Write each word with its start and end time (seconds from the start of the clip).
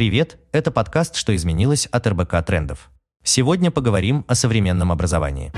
Привет, 0.00 0.38
это 0.52 0.70
подкаст 0.70 1.14
«Что 1.14 1.36
изменилось» 1.36 1.84
от 1.84 2.06
РБК 2.06 2.42
Трендов. 2.46 2.90
Сегодня 3.22 3.70
поговорим 3.70 4.24
о 4.28 4.34
современном 4.34 4.92
образовании. 4.92 5.52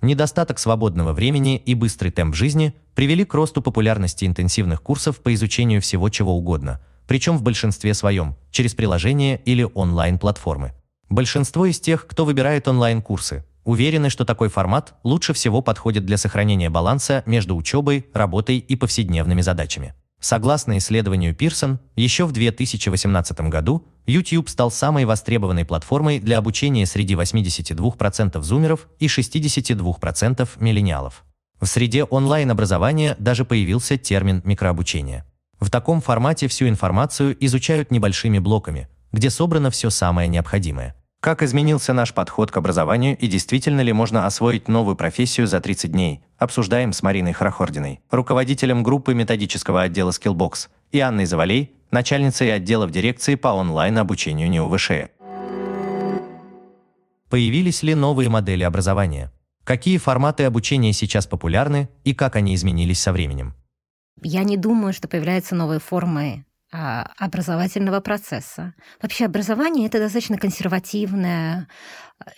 Недостаток 0.00 0.58
свободного 0.58 1.12
времени 1.12 1.58
и 1.58 1.74
быстрый 1.74 2.08
темп 2.08 2.34
жизни 2.34 2.74
привели 2.94 3.26
к 3.26 3.34
росту 3.34 3.60
популярности 3.60 4.24
интенсивных 4.24 4.80
курсов 4.80 5.20
по 5.20 5.34
изучению 5.34 5.82
всего 5.82 6.08
чего 6.08 6.34
угодно, 6.34 6.80
причем 7.06 7.38
в 7.38 7.42
большинстве 7.42 7.94
своем, 7.94 8.36
через 8.50 8.74
приложения 8.74 9.36
или 9.44 9.66
онлайн-платформы. 9.74 10.72
Большинство 11.08 11.66
из 11.66 11.78
тех, 11.80 12.06
кто 12.06 12.24
выбирает 12.24 12.66
онлайн-курсы, 12.68 13.44
уверены, 13.64 14.10
что 14.10 14.24
такой 14.24 14.48
формат 14.48 14.94
лучше 15.04 15.32
всего 15.32 15.60
подходит 15.62 16.04
для 16.04 16.16
сохранения 16.16 16.70
баланса 16.70 17.22
между 17.26 17.56
учебой, 17.56 18.06
работой 18.12 18.58
и 18.58 18.76
повседневными 18.76 19.40
задачами. 19.40 19.94
Согласно 20.18 20.78
исследованию 20.78 21.34
Pearson, 21.34 21.78
еще 21.94 22.24
в 22.24 22.32
2018 22.32 23.40
году 23.42 23.86
YouTube 24.06 24.48
стал 24.48 24.70
самой 24.70 25.04
востребованной 25.04 25.64
платформой 25.64 26.20
для 26.20 26.38
обучения 26.38 26.86
среди 26.86 27.14
82% 27.14 28.40
зумеров 28.42 28.88
и 28.98 29.06
62% 29.06 30.48
миллениалов. 30.58 31.24
В 31.60 31.66
среде 31.66 32.04
онлайн-образования 32.04 33.16
даже 33.18 33.44
появился 33.44 33.96
термин 33.96 34.42
микрообучение. 34.44 35.24
В 35.60 35.70
таком 35.70 36.00
формате 36.00 36.48
всю 36.48 36.68
информацию 36.68 37.36
изучают 37.44 37.90
небольшими 37.90 38.38
блоками, 38.38 38.88
где 39.12 39.30
собрано 39.30 39.70
все 39.70 39.90
самое 39.90 40.28
необходимое. 40.28 40.94
Как 41.20 41.42
изменился 41.42 41.92
наш 41.92 42.14
подход 42.14 42.50
к 42.50 42.56
образованию 42.56 43.16
и 43.16 43.26
действительно 43.26 43.80
ли 43.80 43.92
можно 43.92 44.26
освоить 44.26 44.68
новую 44.68 44.96
профессию 44.96 45.46
за 45.46 45.60
30 45.60 45.90
дней? 45.90 46.22
Обсуждаем 46.38 46.92
с 46.92 47.02
Мариной 47.02 47.32
Харахординой, 47.32 48.00
руководителем 48.10 48.82
группы 48.82 49.14
методического 49.14 49.82
отдела 49.82 50.10
Skillbox, 50.10 50.68
и 50.92 51.00
Анной 51.00 51.24
Завалей, 51.24 51.72
начальницей 51.90 52.54
отдела 52.54 52.86
в 52.86 52.90
дирекции 52.90 53.34
по 53.34 53.48
онлайн-обучению 53.48 54.48
НИУ 54.50 54.76
Появились 57.28 57.82
ли 57.82 57.94
новые 57.94 58.28
модели 58.28 58.62
образования? 58.62 59.32
Какие 59.64 59.98
форматы 59.98 60.44
обучения 60.44 60.92
сейчас 60.92 61.26
популярны 61.26 61.88
и 62.04 62.14
как 62.14 62.36
они 62.36 62.54
изменились 62.54 63.00
со 63.00 63.12
временем? 63.12 63.54
Я 64.22 64.44
не 64.44 64.56
думаю, 64.56 64.92
что 64.92 65.08
появляются 65.08 65.54
новые 65.54 65.80
формы 65.80 66.44
а, 66.72 67.10
образовательного 67.18 68.00
процесса. 68.00 68.74
Вообще 69.00 69.26
образование 69.26 69.86
это 69.86 69.98
достаточно 69.98 70.36
консервативная 70.36 71.68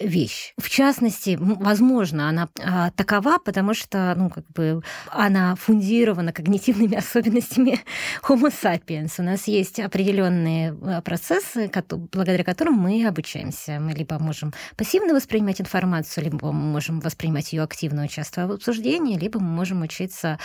вещь. 0.01 0.55
В 0.59 0.69
частности, 0.69 1.37
возможно, 1.41 2.29
она 2.29 2.49
а, 2.61 2.91
такова, 2.91 3.39
потому 3.39 3.75
что, 3.75 4.15
ну, 4.17 4.29
как 4.29 4.45
бы, 4.49 4.83
она 5.11 5.55
фундирована 5.55 6.33
когнитивными 6.33 6.95
особенностями 6.99 7.81
Homo 8.23 8.53
sapiens. 8.53 9.13
У 9.19 9.23
нас 9.23 9.47
есть 9.47 9.81
определенные 9.81 10.77
а, 10.83 11.01
процессы, 11.01 11.71
благодаря 12.13 12.45
которым 12.45 12.75
мы 12.75 13.07
обучаемся. 13.07 13.79
Мы 13.81 13.93
либо 13.93 14.19
можем 14.19 14.53
пассивно 14.77 15.15
воспринимать 15.15 15.61
информацию, 15.61 16.25
либо 16.25 16.53
мы 16.53 16.73
можем 16.73 17.01
воспринимать 17.01 17.53
ее 17.53 17.63
активно, 17.63 18.05
участвуя 18.05 18.47
в 18.47 18.53
обсуждении, 18.53 19.19
либо 19.19 19.41
мы 19.41 19.49
можем 19.49 19.83
учиться 19.83 20.39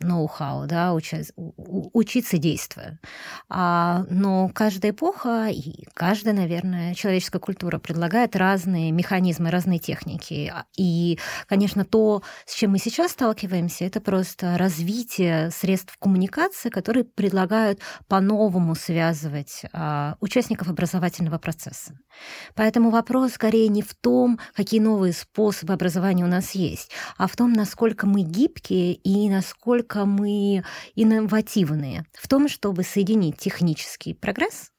ноу-хау, 0.00 0.66
да, 0.66 0.92
учиться 0.94 2.38
действуя. 2.38 2.98
А, 3.48 4.04
но 4.10 4.50
каждая 4.52 4.92
эпоха 4.92 5.48
и 5.48 5.86
каждая, 5.94 6.34
наверное, 6.34 6.94
человеческая 6.94 7.38
культура 7.38 7.78
предлагает 7.78 8.36
разные 8.36 8.71
разные 8.72 8.90
механизмы, 8.90 9.50
разные 9.50 9.78
техники. 9.78 10.52
И, 10.76 11.18
конечно, 11.46 11.84
то, 11.84 12.22
с 12.46 12.54
чем 12.54 12.72
мы 12.72 12.78
сейчас 12.78 13.12
сталкиваемся, 13.12 13.84
это 13.84 14.00
просто 14.00 14.56
развитие 14.56 15.50
средств 15.50 15.96
коммуникации, 15.98 16.70
которые 16.70 17.04
предлагают 17.04 17.80
по-новому 18.08 18.74
связывать 18.74 19.62
а, 19.72 20.16
участников 20.20 20.68
образовательного 20.68 21.38
процесса. 21.38 21.98
Поэтому 22.54 22.90
вопрос 22.90 23.32
скорее 23.32 23.68
не 23.68 23.82
в 23.82 23.94
том, 23.94 24.38
какие 24.54 24.80
новые 24.80 25.12
способы 25.12 25.74
образования 25.74 26.24
у 26.24 26.28
нас 26.28 26.52
есть, 26.52 26.90
а 27.18 27.26
в 27.26 27.36
том, 27.36 27.52
насколько 27.52 28.06
мы 28.06 28.22
гибкие 28.22 28.94
и 28.94 29.28
насколько 29.28 30.06
мы 30.06 30.64
инновативные 30.94 32.04
в 32.14 32.26
том, 32.26 32.48
чтобы 32.48 32.84
соединить 32.84 33.36
технический 33.38 34.14
прогресс 34.14 34.71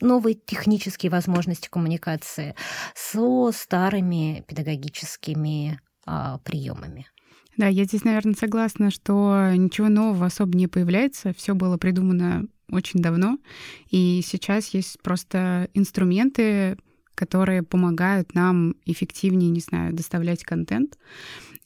новые 0.00 0.34
технические 0.34 1.10
возможности 1.10 1.68
коммуникации 1.68 2.54
со 2.94 3.50
старыми 3.52 4.44
педагогическими 4.46 5.80
а, 6.06 6.38
приемами. 6.38 7.06
Да, 7.56 7.66
я 7.66 7.84
здесь, 7.84 8.04
наверное, 8.04 8.34
согласна, 8.34 8.90
что 8.90 9.52
ничего 9.54 9.88
нового 9.88 10.26
особо 10.26 10.56
не 10.56 10.66
появляется. 10.66 11.34
Все 11.34 11.54
было 11.54 11.76
придумано 11.76 12.46
очень 12.70 13.00
давно. 13.00 13.38
И 13.90 14.22
сейчас 14.24 14.68
есть 14.68 15.00
просто 15.02 15.68
инструменты, 15.74 16.78
которые 17.14 17.62
помогают 17.62 18.34
нам 18.34 18.76
эффективнее, 18.86 19.50
не 19.50 19.60
знаю, 19.60 19.92
доставлять 19.92 20.44
контент. 20.44 20.96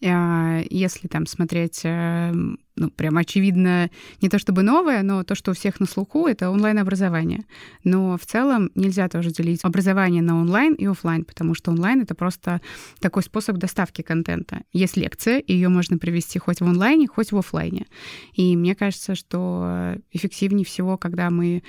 А, 0.04 0.62
если 0.68 1.06
там 1.06 1.26
смотреть, 1.26 1.82
э, 1.84 2.32
ну, 2.76 2.90
прям 2.90 3.16
очевидно, 3.18 3.90
не 4.20 4.28
то 4.28 4.38
чтобы 4.38 4.62
новое, 4.62 5.02
но 5.02 5.22
то, 5.22 5.34
что 5.34 5.52
у 5.52 5.54
всех 5.54 5.78
на 5.80 5.86
слуху, 5.86 6.26
это 6.26 6.50
онлайн-образование. 6.50 7.44
Но 7.84 8.18
в 8.18 8.26
целом 8.26 8.70
нельзя 8.74 9.08
тоже 9.08 9.30
делить 9.30 9.60
образование 9.62 10.22
на 10.22 10.40
онлайн 10.40 10.74
и 10.74 10.86
офлайн, 10.86 11.24
потому 11.24 11.54
что 11.54 11.70
онлайн— 11.70 12.00
это 12.02 12.14
просто 12.14 12.60
такой 13.00 13.22
способ 13.22 13.56
доставки 13.58 14.02
контента. 14.02 14.62
Есть 14.72 14.96
лекция, 14.96 15.42
ее 15.46 15.68
можно 15.68 15.98
провести 15.98 16.38
хоть 16.38 16.60
в 16.60 16.64
онлайне, 16.64 17.06
хоть 17.06 17.30
в 17.30 17.38
офлайне. 17.38 17.86
И 18.32 18.56
мне 18.56 18.74
кажется, 18.74 19.14
что 19.14 19.96
эффективнее 20.12 20.64
всего, 20.64 20.96
когда 20.96 21.30
мы 21.30 21.62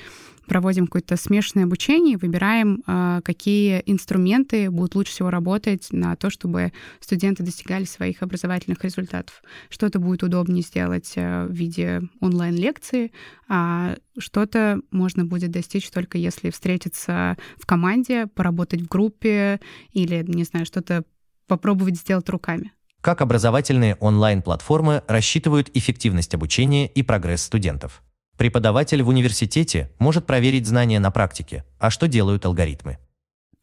проводим 0.48 0.86
какое-то 0.86 1.18
смешанное 1.18 1.66
обучение, 1.66 2.18
выбираем, 2.18 2.84
а, 2.86 3.22
какие 3.22 3.82
инструменты 3.86 4.70
будут 4.70 4.96
лучше 4.96 5.12
всего 5.12 5.30
работать 5.30 5.88
на 5.92 6.16
то, 6.16 6.30
чтобы 6.30 6.72
студенты 7.00 7.44
достигали 7.44 7.86
своих 7.86 8.22
образовательных 8.24 8.84
результатов. 8.84 9.42
Что-то 9.70 10.00
будет 10.00 10.24
удобнее 10.24 10.64
сделать 10.64 11.14
э, 11.16 11.46
в 11.46 11.52
виде 11.52 12.02
онлайн-лекции, 12.20 13.12
а 13.48 13.96
что-то 14.18 14.80
можно 14.92 15.26
будет 15.26 15.52
достичь 15.52 15.90
только 15.90 16.18
если 16.18 16.50
встретиться 16.50 17.38
в 17.58 17.66
команде, 17.66 18.28
поработать 18.28 18.82
в 18.82 18.88
группе 18.88 19.60
или, 19.92 20.24
не 20.28 20.44
знаю, 20.44 20.66
что-то 20.66 21.04
попробовать 21.48 21.98
сделать 21.98 22.30
руками. 22.30 22.72
Как 23.02 23.22
образовательные 23.22 23.96
онлайн-платформы 24.00 25.04
рассчитывают 25.08 25.70
эффективность 25.76 26.34
обучения 26.34 26.88
и 26.88 27.04
прогресс 27.04 27.44
студентов? 27.44 28.02
Преподаватель 28.38 29.02
в 29.02 29.08
университете 29.08 29.92
может 30.00 30.26
проверить 30.26 30.68
знания 30.68 31.00
на 31.00 31.12
практике, 31.12 31.64
а 31.80 31.90
что 31.90 32.08
делают 32.08 32.46
алгоритмы? 32.46 32.98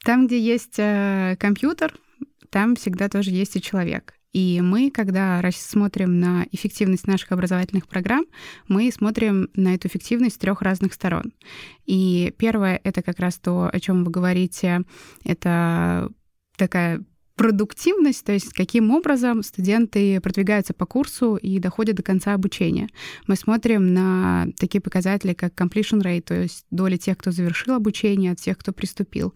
Там, 0.05 0.27
где 0.27 0.41
есть 0.41 0.79
э, 0.79 1.37
компьютер, 1.39 1.95
там 2.51 2.77
всегда 2.77 3.09
тоже 3.09 3.31
есть 3.31 3.57
и 3.57 3.63
человек. 3.63 4.15
И 4.33 4.61
мы, 4.63 4.91
когда 4.91 5.43
смотрим 5.55 6.19
на 6.19 6.47
эффективность 6.51 7.07
наших 7.07 7.33
образовательных 7.33 7.87
программ, 7.87 8.25
мы 8.67 8.91
смотрим 8.91 9.51
на 9.55 9.75
эту 9.75 9.89
эффективность 9.89 10.37
с 10.37 10.39
трех 10.39 10.63
разных 10.63 10.95
сторон. 10.95 11.35
И 11.85 12.35
первое— 12.39 12.81
это 12.85 13.03
как 13.03 13.19
раз 13.19 13.39
то, 13.39 13.69
о 13.71 13.81
чем 13.81 14.05
вы 14.05 14.11
говорите, 14.11 14.83
это 15.23 16.11
такая 16.57 17.05
продуктивность, 17.37 18.25
то 18.25 18.33
есть 18.33 18.53
каким 18.53 18.91
образом 18.91 19.43
студенты 19.43 20.21
продвигаются 20.21 20.75
по 20.75 20.87
курсу 20.87 21.37
и 21.37 21.59
доходят 21.59 21.97
до 21.97 22.03
конца 22.03 22.35
обучения. 22.35 22.89
Мы 23.27 23.37
смотрим 23.37 23.95
на 23.95 24.49
такие 24.59 24.81
показатели, 24.81 25.33
как 25.33 25.55
completion 25.55 26.03
rate, 26.03 26.23
то 26.23 26.35
есть 26.35 26.67
доля 26.71 26.97
тех, 26.97 27.17
кто 27.17 27.31
завершил 27.31 27.75
обучение, 27.75 28.33
от 28.33 28.41
тех, 28.41 28.59
кто 28.59 28.73
приступил. 28.73 29.35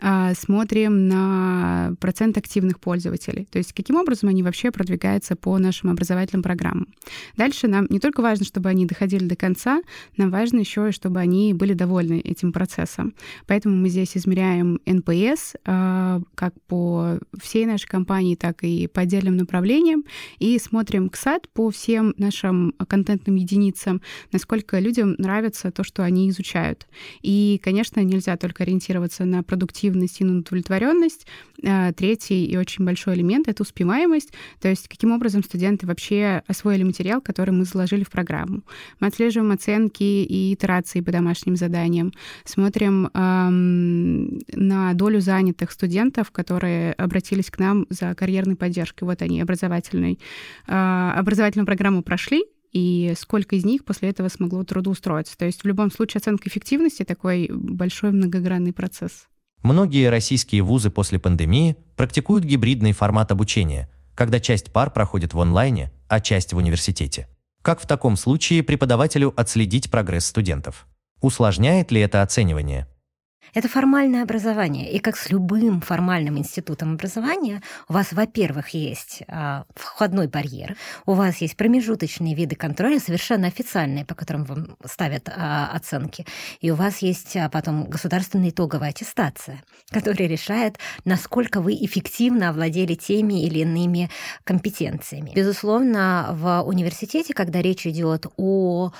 А, 0.00 0.34
смотрим 0.34 1.08
на 1.08 1.94
процент 2.00 2.36
активных 2.38 2.80
пользователей, 2.80 3.46
то 3.50 3.58
есть 3.58 3.72
каким 3.72 3.96
образом 3.96 4.28
они 4.28 4.42
вообще 4.42 4.70
продвигаются 4.70 5.36
по 5.36 5.58
нашим 5.58 5.90
образовательным 5.90 6.42
программам. 6.42 6.88
Дальше 7.36 7.68
нам 7.68 7.86
не 7.90 8.00
только 8.00 8.22
важно, 8.22 8.44
чтобы 8.44 8.70
они 8.70 8.86
доходили 8.86 9.24
до 9.24 9.36
конца, 9.36 9.82
нам 10.16 10.30
важно 10.30 10.60
еще 10.60 10.88
и 10.88 10.92
чтобы 10.92 11.20
они 11.20 11.54
были 11.54 11.74
довольны 11.74 12.20
этим 12.20 12.52
процессом. 12.52 13.14
Поэтому 13.46 13.76
мы 13.76 13.88
здесь 13.88 14.16
измеряем 14.16 14.80
NPS 14.86 15.56
а, 15.64 16.20
как 16.34 16.54
по 16.66 17.19
всей 17.40 17.66
нашей 17.66 17.86
компании, 17.86 18.34
так 18.34 18.62
и 18.62 18.86
по 18.86 19.02
отдельным 19.02 19.36
направлениям, 19.36 20.04
и 20.38 20.58
смотрим 20.58 21.08
КСАД 21.08 21.48
по 21.48 21.70
всем 21.70 22.14
нашим 22.16 22.74
контентным 22.88 23.36
единицам, 23.36 24.02
насколько 24.32 24.78
людям 24.78 25.14
нравится 25.18 25.70
то, 25.70 25.84
что 25.84 26.02
они 26.02 26.28
изучают. 26.30 26.86
И, 27.22 27.60
конечно, 27.62 28.00
нельзя 28.00 28.36
только 28.36 28.62
ориентироваться 28.62 29.24
на 29.24 29.42
продуктивность 29.42 30.20
и 30.20 30.24
на 30.24 30.38
удовлетворенность. 30.38 31.26
А, 31.64 31.92
третий 31.92 32.46
и 32.46 32.56
очень 32.56 32.84
большой 32.84 33.14
элемент— 33.14 33.48
это 33.48 33.62
успеваемость, 33.62 34.32
то 34.60 34.68
есть 34.68 34.88
каким 34.88 35.12
образом 35.12 35.44
студенты 35.44 35.86
вообще 35.86 36.42
освоили 36.46 36.82
материал, 36.82 37.20
который 37.20 37.50
мы 37.50 37.64
заложили 37.64 38.04
в 38.04 38.10
программу. 38.10 38.62
Мы 38.98 39.08
отслеживаем 39.08 39.52
оценки 39.52 40.02
и 40.02 40.54
итерации 40.54 41.00
по 41.00 41.12
домашним 41.12 41.56
заданиям, 41.56 42.12
смотрим 42.44 43.10
эм, 43.12 44.38
на 44.52 44.94
долю 44.94 45.20
занятых 45.20 45.72
студентов, 45.72 46.30
которые 46.30 46.92
обратились 47.10 47.50
к 47.50 47.58
нам 47.58 47.86
за 47.90 48.14
карьерной 48.14 48.56
поддержкой. 48.56 49.04
Вот 49.04 49.20
они, 49.20 49.40
образовательный, 49.40 50.20
э, 50.66 51.12
образовательную 51.16 51.66
программу 51.66 52.02
прошли, 52.02 52.44
и 52.72 53.14
сколько 53.18 53.56
из 53.56 53.64
них 53.64 53.84
после 53.84 54.10
этого 54.10 54.28
смогло 54.28 54.62
трудоустроиться. 54.62 55.36
То 55.36 55.44
есть 55.44 55.62
в 55.62 55.66
любом 55.66 55.90
случае 55.90 56.20
оценка 56.20 56.48
эффективности 56.48 57.04
такой 57.04 57.50
большой 57.52 58.12
многогранный 58.12 58.72
процесс. 58.72 59.26
Многие 59.62 60.08
российские 60.08 60.62
вузы 60.62 60.90
после 60.90 61.18
пандемии 61.18 61.76
практикуют 61.96 62.44
гибридный 62.44 62.92
формат 62.92 63.32
обучения, 63.32 63.90
когда 64.14 64.38
часть 64.40 64.72
пар 64.72 64.90
проходит 64.90 65.34
в 65.34 65.40
онлайне, 65.40 65.92
а 66.08 66.20
часть 66.20 66.52
в 66.52 66.56
университете. 66.56 67.28
Как 67.62 67.80
в 67.80 67.86
таком 67.86 68.16
случае 68.16 68.62
преподавателю 68.62 69.34
отследить 69.36 69.90
прогресс 69.90 70.26
студентов? 70.26 70.86
Усложняет 71.20 71.90
ли 71.90 72.00
это 72.00 72.22
оценивание? 72.22 72.86
Это 73.54 73.68
формальное 73.68 74.22
образование. 74.22 74.92
И 74.92 74.98
как 74.98 75.16
с 75.16 75.30
любым 75.30 75.80
формальным 75.80 76.38
институтом 76.38 76.94
образования, 76.94 77.62
у 77.88 77.92
вас, 77.92 78.12
во-первых, 78.12 78.70
есть 78.70 79.22
а, 79.28 79.64
входной 79.74 80.28
барьер, 80.28 80.76
у 81.06 81.14
вас 81.14 81.38
есть 81.38 81.56
промежуточные 81.56 82.34
виды 82.34 82.56
контроля, 82.56 83.00
совершенно 83.00 83.48
официальные, 83.48 84.04
по 84.04 84.14
которым 84.14 84.44
вам 84.44 84.76
ставят 84.84 85.28
а, 85.28 85.70
оценки, 85.72 86.26
и 86.60 86.70
у 86.70 86.74
вас 86.74 86.98
есть 86.98 87.36
а, 87.36 87.48
потом 87.48 87.84
государственная 87.84 88.50
итоговая 88.50 88.90
аттестация, 88.90 89.62
которая 89.90 90.28
решает, 90.28 90.78
насколько 91.04 91.60
вы 91.60 91.74
эффективно 91.74 92.50
овладели 92.50 92.94
теми 92.94 93.44
или 93.44 93.60
иными 93.60 94.10
компетенциями. 94.44 95.32
Безусловно, 95.34 96.30
в 96.32 96.62
университете, 96.62 97.34
когда 97.34 97.60
речь 97.62 97.86
идет 97.86 98.26
о 98.36 98.92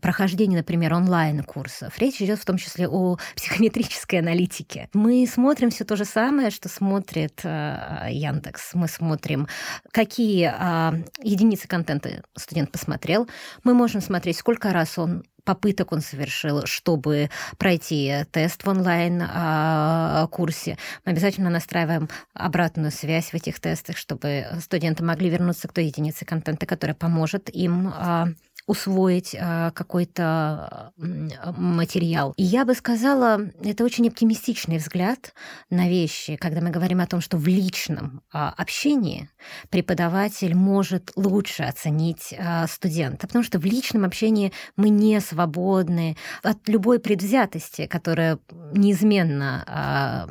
прохождении, 0.00 0.56
например, 0.56 0.94
онлайн-курсов, 0.94 1.96
речь 1.98 2.20
идет 2.20 2.40
в 2.40 2.44
том 2.44 2.56
числе 2.56 2.88
о 2.88 3.18
психометрии 3.36 3.69
психометрической 3.70 4.18
аналитики. 4.18 4.88
Мы 4.92 5.26
смотрим 5.26 5.70
все 5.70 5.84
то 5.84 5.96
же 5.96 6.04
самое, 6.04 6.50
что 6.50 6.68
смотрит 6.68 7.40
э, 7.44 8.08
Яндекс. 8.10 8.74
Мы 8.74 8.88
смотрим, 8.88 9.46
какие 9.92 10.52
э, 10.52 11.04
единицы 11.22 11.68
контента 11.68 12.22
студент 12.36 12.72
посмотрел. 12.72 13.28
Мы 13.64 13.74
можем 13.74 14.00
смотреть, 14.00 14.38
сколько 14.38 14.72
раз 14.72 14.98
он 14.98 15.22
попыток 15.44 15.92
он 15.92 16.00
совершил, 16.00 16.66
чтобы 16.66 17.30
пройти 17.58 18.24
тест 18.30 18.64
в 18.64 18.68
онлайн-курсе. 18.68 20.78
Мы 21.04 21.12
обязательно 21.12 21.50
настраиваем 21.50 22.08
обратную 22.34 22.92
связь 22.92 23.30
в 23.30 23.34
этих 23.34 23.58
тестах, 23.58 23.96
чтобы 23.96 24.46
студенты 24.60 25.02
могли 25.02 25.30
вернуться 25.30 25.66
к 25.66 25.72
той 25.72 25.86
единице 25.86 26.24
контента, 26.24 26.66
которая 26.66 26.94
поможет 26.94 27.52
им 27.54 27.92
а, 27.92 28.28
усвоить 28.70 29.34
а, 29.36 29.72
какой-то 29.72 30.92
материал. 30.96 32.34
И 32.36 32.44
я 32.44 32.64
бы 32.64 32.74
сказала, 32.74 33.40
это 33.64 33.82
очень 33.82 34.06
оптимистичный 34.06 34.78
взгляд 34.78 35.34
на 35.70 35.88
вещи, 35.88 36.36
когда 36.36 36.60
мы 36.60 36.70
говорим 36.70 37.00
о 37.00 37.06
том, 37.08 37.20
что 37.20 37.36
в 37.36 37.48
личном 37.48 38.22
а, 38.32 38.54
общении 38.56 39.28
преподаватель 39.70 40.54
может 40.54 41.10
лучше 41.16 41.64
оценить 41.64 42.32
а, 42.38 42.68
студента, 42.68 43.26
потому 43.26 43.42
что 43.42 43.58
в 43.58 43.64
личном 43.64 44.04
общении 44.04 44.52
мы 44.76 44.88
не 44.88 45.20
свободны 45.20 46.16
от 46.44 46.68
любой 46.68 47.00
предвзятости, 47.00 47.86
которая 47.86 48.38
неизменно 48.72 50.28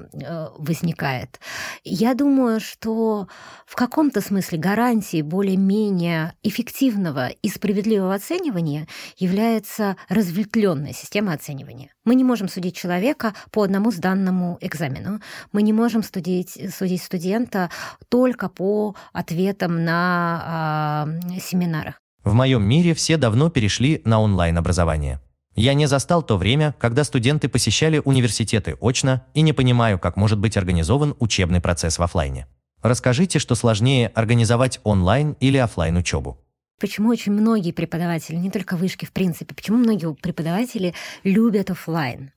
возникает. 0.57 1.41
Я 1.83 2.13
думаю, 2.13 2.61
что 2.61 3.27
в 3.65 3.75
каком-то 3.75 4.21
смысле 4.21 4.59
гарантии 4.59 5.21
более-менее 5.21 6.35
эффективного 6.43 7.27
и 7.27 7.49
справедливого 7.49 8.17
оценивания 8.29 8.87
является 9.17 9.95
разветвленная 10.07 10.93
система 10.93 11.33
оценивания. 11.33 11.89
Мы 12.05 12.15
не 12.15 12.23
можем 12.23 12.47
судить 12.47 12.75
человека 12.75 13.33
по 13.51 13.63
одному 13.63 13.91
сданному 13.91 14.57
экзамену. 14.61 15.19
Мы 15.51 15.63
не 15.63 15.73
можем 15.73 16.03
судить, 16.03 16.57
судить 16.75 17.01
студента 17.01 17.69
только 18.09 18.49
по 18.49 18.95
ответам 19.13 19.83
на 19.83 21.07
э, 21.07 21.39
семинарах. 21.39 21.95
В 22.23 22.33
моем 22.33 22.63
мире 22.63 22.93
все 22.93 23.17
давно 23.17 23.49
перешли 23.49 24.01
на 24.05 24.21
онлайн-образование. 24.21 25.19
Я 25.55 25.73
не 25.73 25.87
застал 25.87 26.21
то 26.21 26.37
время, 26.37 26.75
когда 26.79 27.03
студенты 27.03 27.49
посещали 27.49 28.01
университеты 28.03 28.77
очно 28.79 29.25
и 29.33 29.41
не 29.41 29.53
понимаю, 29.53 29.97
как 29.99 30.15
может 30.15 30.37
быть 30.39 30.57
организован 30.57 31.15
учебный 31.19 31.59
процесс 31.59 31.97
в 31.97 32.03
офлайне. 32.03 32.47
Расскажите, 32.81 33.39
что 33.39 33.55
сложнее 33.55 34.07
организовать 34.09 34.79
онлайн 34.83 35.35
или 35.39 35.57
офлайн 35.57 35.97
учебу. 35.97 36.37
Почему 36.79 37.09
очень 37.09 37.31
многие 37.31 37.71
преподаватели, 37.71 38.35
не 38.35 38.49
только 38.49 38.75
вышки 38.75 39.05
в 39.05 39.11
принципе, 39.11 39.53
почему 39.53 39.77
многие 39.77 40.13
преподаватели 40.15 40.93
любят 41.23 41.69
офлайн? 41.69 42.31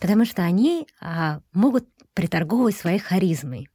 Потому 0.00 0.24
что 0.24 0.42
они 0.42 0.86
а, 1.00 1.40
могут 1.52 1.86
приторговывать 2.14 2.76
своей 2.76 2.98
харизмой. 2.98 3.68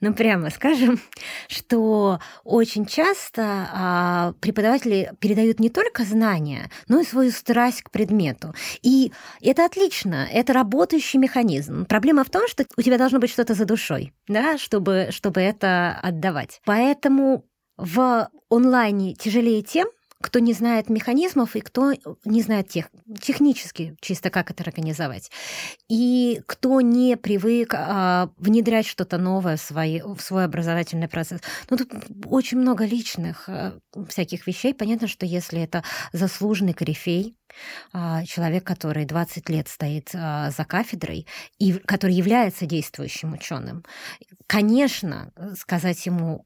Ну, 0.00 0.14
прямо 0.14 0.50
скажем, 0.50 1.00
что 1.48 2.20
очень 2.44 2.86
часто 2.86 3.68
а, 3.72 4.32
преподаватели 4.40 5.12
передают 5.20 5.60
не 5.60 5.70
только 5.70 6.04
знания, 6.04 6.70
но 6.86 7.00
и 7.00 7.04
свою 7.04 7.30
страсть 7.30 7.82
к 7.82 7.90
предмету. 7.90 8.54
И 8.82 9.12
это 9.40 9.64
отлично, 9.64 10.28
это 10.32 10.52
работающий 10.52 11.18
механизм. 11.18 11.86
Проблема 11.86 12.24
в 12.24 12.30
том, 12.30 12.46
что 12.48 12.64
у 12.76 12.82
тебя 12.82 12.98
должно 12.98 13.18
быть 13.18 13.30
что-то 13.30 13.54
за 13.54 13.64
душой, 13.64 14.12
да, 14.26 14.58
чтобы, 14.58 15.08
чтобы 15.10 15.40
это 15.40 15.98
отдавать. 16.02 16.60
Поэтому 16.64 17.44
в 17.78 18.28
онлайне 18.50 19.14
тяжелее 19.14 19.62
тем, 19.62 19.88
кто 20.20 20.40
не 20.40 20.52
знает 20.52 20.90
механизмов 20.90 21.54
и 21.54 21.60
кто 21.60 21.92
не 22.24 22.42
знает 22.42 22.68
тех, 22.68 22.90
технически 23.20 23.96
чисто 24.00 24.30
как 24.30 24.50
это 24.50 24.64
организовать. 24.64 25.30
И 25.88 26.42
кто 26.46 26.80
не 26.80 27.16
привык 27.16 27.72
а, 27.74 28.30
внедрять 28.36 28.86
что-то 28.86 29.18
новое 29.18 29.56
в, 29.56 29.60
свои, 29.60 30.00
в 30.00 30.18
свой 30.20 30.44
образовательный 30.44 31.08
процесс. 31.08 31.40
Ну, 31.70 31.76
тут 31.76 31.92
очень 32.26 32.58
много 32.58 32.84
личных 32.84 33.48
а, 33.48 33.78
всяких 34.08 34.48
вещей. 34.48 34.74
Понятно, 34.74 35.06
что 35.06 35.24
если 35.24 35.62
это 35.62 35.84
заслуженный 36.12 36.74
корифей, 36.74 37.36
а, 37.92 38.24
человек, 38.24 38.64
который 38.64 39.04
20 39.04 39.48
лет 39.48 39.68
стоит 39.68 40.10
а, 40.14 40.50
за 40.50 40.64
кафедрой 40.64 41.28
и 41.60 41.74
который 41.74 42.14
является 42.14 42.66
действующим 42.66 43.34
ученым, 43.34 43.84
конечно, 44.48 45.32
сказать 45.56 46.04
ему 46.06 46.44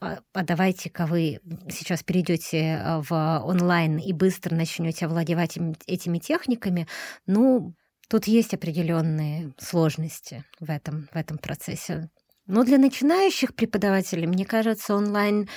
а, 0.00 0.20
а 0.32 0.42
давайте-ка 0.44 1.06
вы 1.06 1.40
сейчас 1.68 2.02
перейдете 2.02 2.80
а, 2.82 3.02
в 3.02 3.12
онлайн 3.44 3.98
и 3.98 4.12
быстро 4.12 4.54
начнете 4.54 5.06
овладевать 5.06 5.58
этими 5.86 6.18
техниками, 6.18 6.86
ну, 7.26 7.74
тут 8.08 8.26
есть 8.26 8.54
определенные 8.54 9.52
сложности 9.58 10.44
в 10.60 10.70
этом, 10.70 11.08
в 11.12 11.16
этом 11.16 11.38
процессе. 11.38 12.08
Но 12.46 12.62
для 12.62 12.78
начинающих 12.78 13.54
преподавателей, 13.54 14.26
мне 14.26 14.44
кажется, 14.44 14.94
онлайн 14.94 15.48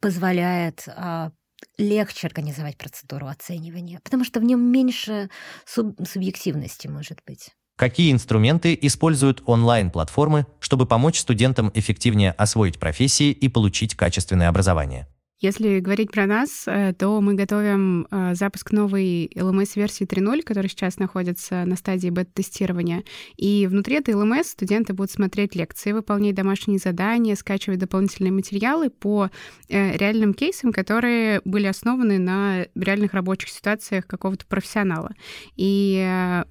позволяет 0.00 0.86
а, 0.88 1.30
легче 1.78 2.26
организовать 2.26 2.76
процедуру 2.76 3.26
оценивания, 3.26 4.00
потому 4.04 4.24
что 4.24 4.40
в 4.40 4.44
нем 4.44 4.60
меньше 4.70 5.30
суб 5.64 5.96
субъективности 6.06 6.88
может 6.88 7.20
быть. 7.26 7.55
Какие 7.76 8.10
инструменты 8.10 8.78
используют 8.80 9.42
онлайн-платформы, 9.44 10.46
чтобы 10.60 10.86
помочь 10.86 11.18
студентам 11.20 11.70
эффективнее 11.74 12.32
освоить 12.32 12.78
профессии 12.78 13.30
и 13.30 13.48
получить 13.48 13.94
качественное 13.94 14.48
образование? 14.48 15.06
Если 15.40 15.80
говорить 15.80 16.12
про 16.12 16.24
нас, 16.24 16.64
э, 16.66 16.94
то 16.98 17.20
мы 17.20 17.34
готовим 17.34 18.06
э, 18.10 18.34
запуск 18.34 18.72
новой 18.72 19.26
LMS-версии 19.34 20.06
3.0, 20.06 20.40
которая 20.40 20.70
сейчас 20.70 20.96
находится 20.96 21.66
на 21.66 21.76
стадии 21.76 22.08
бета-тестирования. 22.08 23.04
И 23.36 23.66
внутри 23.66 23.96
этой 23.96 24.14
LMS 24.14 24.44
студенты 24.44 24.94
будут 24.94 25.10
смотреть 25.10 25.54
лекции, 25.54 25.92
выполнять 25.92 26.34
домашние 26.34 26.78
задания, 26.78 27.34
скачивать 27.34 27.78
дополнительные 27.78 28.32
материалы 28.32 28.88
по 28.88 29.28
э, 29.68 29.96
реальным 29.98 30.32
кейсам, 30.32 30.72
которые 30.72 31.42
были 31.44 31.66
основаны 31.66 32.18
на 32.18 32.64
реальных 32.74 33.12
рабочих 33.12 33.50
ситуациях 33.50 34.06
какого-то 34.06 34.46
профессионала. 34.46 35.12
И 35.56 36.02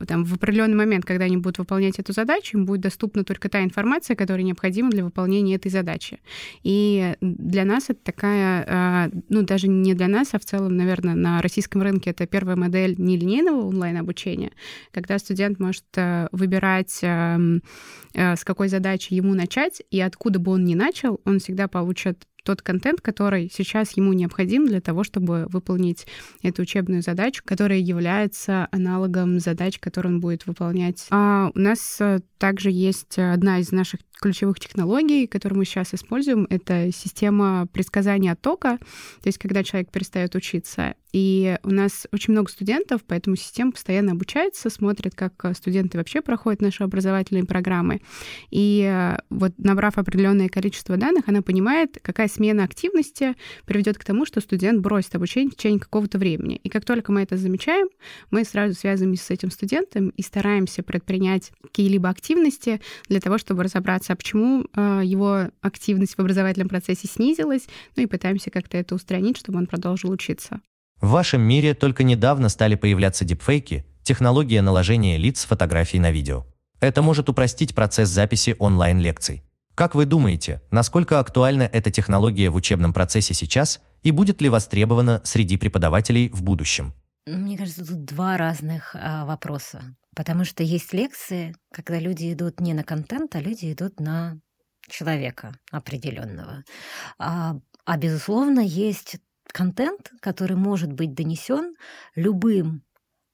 там, 0.08 0.26
в 0.26 0.36
определенный 0.36 0.76
момент, 0.76 1.06
когда 1.06 1.26
они 1.26 1.38
будут 1.38 1.58
выполнять 1.58 1.98
эту 1.98 2.14
задачу, 2.14 2.58
им 2.58 2.68
будет 2.68 2.82
доступна 2.82 3.24
только 3.24 3.50
та 3.50 3.64
информация, 3.64 4.16
которая 4.16 4.44
необходима 4.44 4.92
для 4.92 5.04
выполнения 5.04 5.56
этой 5.56 5.72
задачи. 5.72 6.20
И 6.62 7.16
для 7.20 7.66
нас 7.66 7.86
это 7.90 8.00
такая 8.04 8.75
ну, 9.30 9.44
даже 9.44 9.68
не 9.68 9.94
для 9.94 10.08
нас, 10.08 10.30
а 10.34 10.40
в 10.40 10.46
целом, 10.46 10.76
наверное, 10.76 11.16
на 11.16 11.42
российском 11.42 11.82
рынке 11.82 12.12
это 12.12 12.26
первая 12.26 12.56
модель 12.56 12.96
нелинейного 12.98 13.68
онлайн-обучения, 13.68 14.52
когда 14.92 15.20
студент 15.20 15.60
может 15.60 15.86
э, 15.96 16.28
выбирать, 16.32 17.00
эм, 17.02 17.62
э, 18.14 18.36
с 18.36 18.44
какой 18.44 18.68
задачи 18.70 19.14
ему 19.14 19.34
начать, 19.34 19.82
и 19.92 20.00
откуда 20.00 20.40
бы 20.40 20.52
он 20.52 20.66
ни 20.66 20.76
начал, 20.76 21.20
он 21.26 21.40
всегда 21.40 21.68
получит 21.68 22.26
тот 22.46 22.62
контент, 22.62 23.02
который 23.02 23.52
сейчас 23.52 23.98
ему 23.98 24.14
необходим 24.14 24.68
для 24.68 24.80
того, 24.80 25.04
чтобы 25.04 25.48
выполнить 25.50 26.06
эту 26.44 26.62
учебную 26.62 27.02
задачу, 27.02 27.42
которая 27.44 27.80
является 27.80 28.68
аналогом 28.72 29.40
задач, 29.40 29.80
которые 29.80 30.14
он 30.14 30.20
будет 30.22 30.46
выполнять. 30.46 31.08
А 31.10 31.52
у 31.54 31.60
нас 31.60 31.98
э, 32.00 32.20
также 32.38 32.70
есть 32.70 33.18
одна 33.18 33.60
из 33.60 33.72
наших 33.72 34.02
ключевых 34.26 34.60
технологий, 34.60 35.28
которые 35.28 35.60
мы 35.60 35.66
сейчас 35.66 35.94
используем, 35.94 36.48
это 36.50 36.92
система 36.92 37.68
предсказания 37.72 38.32
оттока, 38.32 38.80
то 39.22 39.28
есть 39.28 39.38
когда 39.38 39.64
человек 39.64 39.92
перестает 39.92 40.34
учиться. 40.34 40.96
И 41.16 41.58
у 41.64 41.70
нас 41.70 42.08
очень 42.12 42.34
много 42.34 42.52
студентов, 42.52 43.00
поэтому 43.08 43.38
система 43.38 43.72
постоянно 43.72 44.12
обучается, 44.12 44.70
смотрит, 44.70 45.16
как 45.16 45.46
студенты 45.56 45.98
вообще 45.98 46.22
проходят 46.22 46.62
наши 46.62 46.84
образовательные 46.84 47.46
программы. 47.46 48.02
И 48.52 48.84
э, 48.86 49.18
вот 49.30 49.54
набрав 49.58 49.98
определенное 49.98 50.50
количество 50.50 50.98
данных, 50.98 51.30
она 51.30 51.42
понимает, 51.42 52.00
какая 52.02 52.28
смена 52.28 52.66
активности 52.66 53.36
приведет 53.66 53.98
к 53.98 54.04
тому, 54.04 54.26
что 54.26 54.42
студент 54.42 54.82
бросит 54.82 55.16
обучение 55.16 55.52
в 55.52 55.56
течение 55.56 55.80
какого-то 55.80 56.18
времени. 56.18 56.58
И 56.58 56.68
как 56.68 56.84
только 56.84 57.14
мы 57.14 57.22
это 57.22 57.38
замечаем, 57.38 57.88
мы 58.30 58.44
сразу 58.44 58.74
связываемся 58.74 59.24
с 59.24 59.32
этим 59.32 59.52
студентом 59.52 60.10
и 60.10 60.22
стараемся 60.22 60.84
предпринять 60.84 61.54
какие-либо 61.62 62.10
активности 62.10 62.82
для 63.08 63.22
того, 63.22 63.38
чтобы 63.38 63.64
разобраться, 63.64 64.12
а 64.12 64.16
почему 64.18 64.66
э, 64.76 65.02
его 65.06 65.44
активность 65.62 66.16
в 66.16 66.20
образовательном 66.20 66.68
процессе 66.68 67.08
снизилась, 67.08 67.68
ну 67.96 68.04
и 68.04 68.06
пытаемся 68.06 68.52
как-то 68.52 68.76
это 68.76 68.96
устранить, 68.96 69.38
чтобы 69.38 69.60
он 69.60 69.68
продолжил 69.68 70.12
учиться. 70.12 70.60
В 71.06 71.10
вашем 71.10 71.42
мире 71.42 71.76
только 71.76 72.02
недавно 72.02 72.50
стали 72.50 72.74
появляться 72.74 73.26
дипфейки, 73.26 73.86
технология 74.02 74.64
наложения 74.64 75.18
лиц 75.18 75.46
фотографий 75.46 76.00
на 76.00 76.10
видео. 76.10 76.48
Это 76.80 77.04
может 77.04 77.30
упростить 77.30 77.76
процесс 77.76 78.10
записи 78.10 78.56
онлайн-лекций. 78.58 79.44
Как 79.76 79.94
вы 79.94 80.08
думаете, 80.08 80.64
насколько 80.72 81.20
актуальна 81.20 81.62
эта 81.62 81.92
технология 81.92 82.50
в 82.50 82.56
учебном 82.56 82.92
процессе 82.92 83.36
сейчас 83.36 83.82
и 84.02 84.10
будет 84.10 84.42
ли 84.42 84.50
востребована 84.50 85.22
среди 85.24 85.58
преподавателей 85.58 86.30
в 86.30 86.42
будущем? 86.42 86.96
Мне 87.28 87.56
кажется, 87.56 87.86
тут 87.86 88.04
два 88.06 88.36
разных 88.38 88.96
а, 88.96 89.26
вопроса. 89.26 89.96
Потому 90.16 90.44
что 90.44 90.64
есть 90.64 90.92
лекции, 90.92 91.56
когда 91.72 92.00
люди 92.00 92.34
идут 92.34 92.60
не 92.60 92.74
на 92.74 92.84
контент, 92.84 93.36
а 93.36 93.42
люди 93.42 93.72
идут 93.72 94.00
на 94.00 94.40
человека 94.90 95.54
определенного. 95.72 96.64
А, 97.20 97.58
а 97.86 97.98
безусловно, 97.98 98.62
есть 98.62 99.18
контент, 99.48 100.12
который 100.20 100.56
может 100.58 100.92
быть 100.92 101.14
донесен 101.14 101.76
любым 102.16 102.84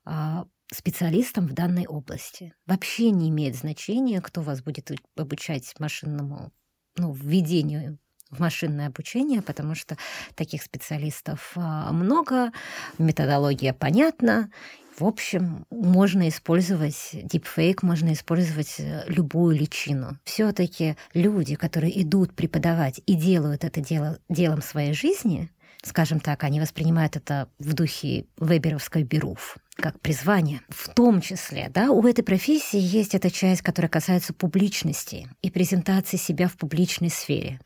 а, 0.06 0.46
специалистом 0.72 1.48
в 1.48 1.53
данной 1.53 1.86
области. 1.86 2.53
Вообще 2.65 3.12
не 3.12 3.30
имеет 3.30 3.56
значения, 3.56 4.22
кто 4.22 4.41
вас 4.41 4.62
будет 4.62 4.91
обучать 5.15 5.74
машинному 5.80 6.51
ну, 6.98 7.13
введению 7.13 8.00
в 8.30 8.39
машинное 8.39 8.88
обучение, 8.88 9.41
потому 9.41 9.75
что 9.75 9.98
таких 10.36 10.63
специалистов 10.63 11.51
а, 11.56 11.91
много, 11.91 12.51
методология 12.98 13.74
понятна, 13.74 14.50
в 14.98 15.06
общем, 15.06 15.65
можно 15.70 16.30
использовать 16.30 17.12
deepfake, 17.13 17.80
можно 17.82 18.13
использовать 18.13 18.75
э, 18.77 19.03
любую 19.08 19.56
личину. 19.58 20.20
Все-таки 20.25 20.96
люди, 21.13 21.56
которые 21.56 22.01
идут 22.01 22.36
преподавать 22.36 23.01
и 23.06 23.15
делают 23.15 23.63
это 23.63 23.82
дело, 23.82 24.20
делом 24.30 24.62
своей 24.62 24.94
жизни, 24.94 25.50
скажем 25.84 26.20
так, 26.20 26.44
они 26.44 26.60
воспринимают 26.60 27.16
это 27.16 27.50
в 27.60 27.74
духе 27.74 28.26
веберовской 28.40 29.04
беруф, 29.04 29.58
как 29.76 30.00
призвание. 30.00 30.62
В 30.70 30.94
том 30.94 31.22
числе, 31.22 31.70
да, 31.74 31.92
у 31.92 32.06
этой 32.06 32.24
профессии 32.24 32.80
есть 32.80 33.16
эта 33.16 33.30
часть, 33.30 33.62
которая 33.62 33.90
касается 33.90 34.34
публичности 34.34 35.28
и 35.42 35.50
презентации 35.50 36.18
себя 36.18 36.48
в 36.48 36.58
публичной 36.58 37.10
сфере. 37.10 37.60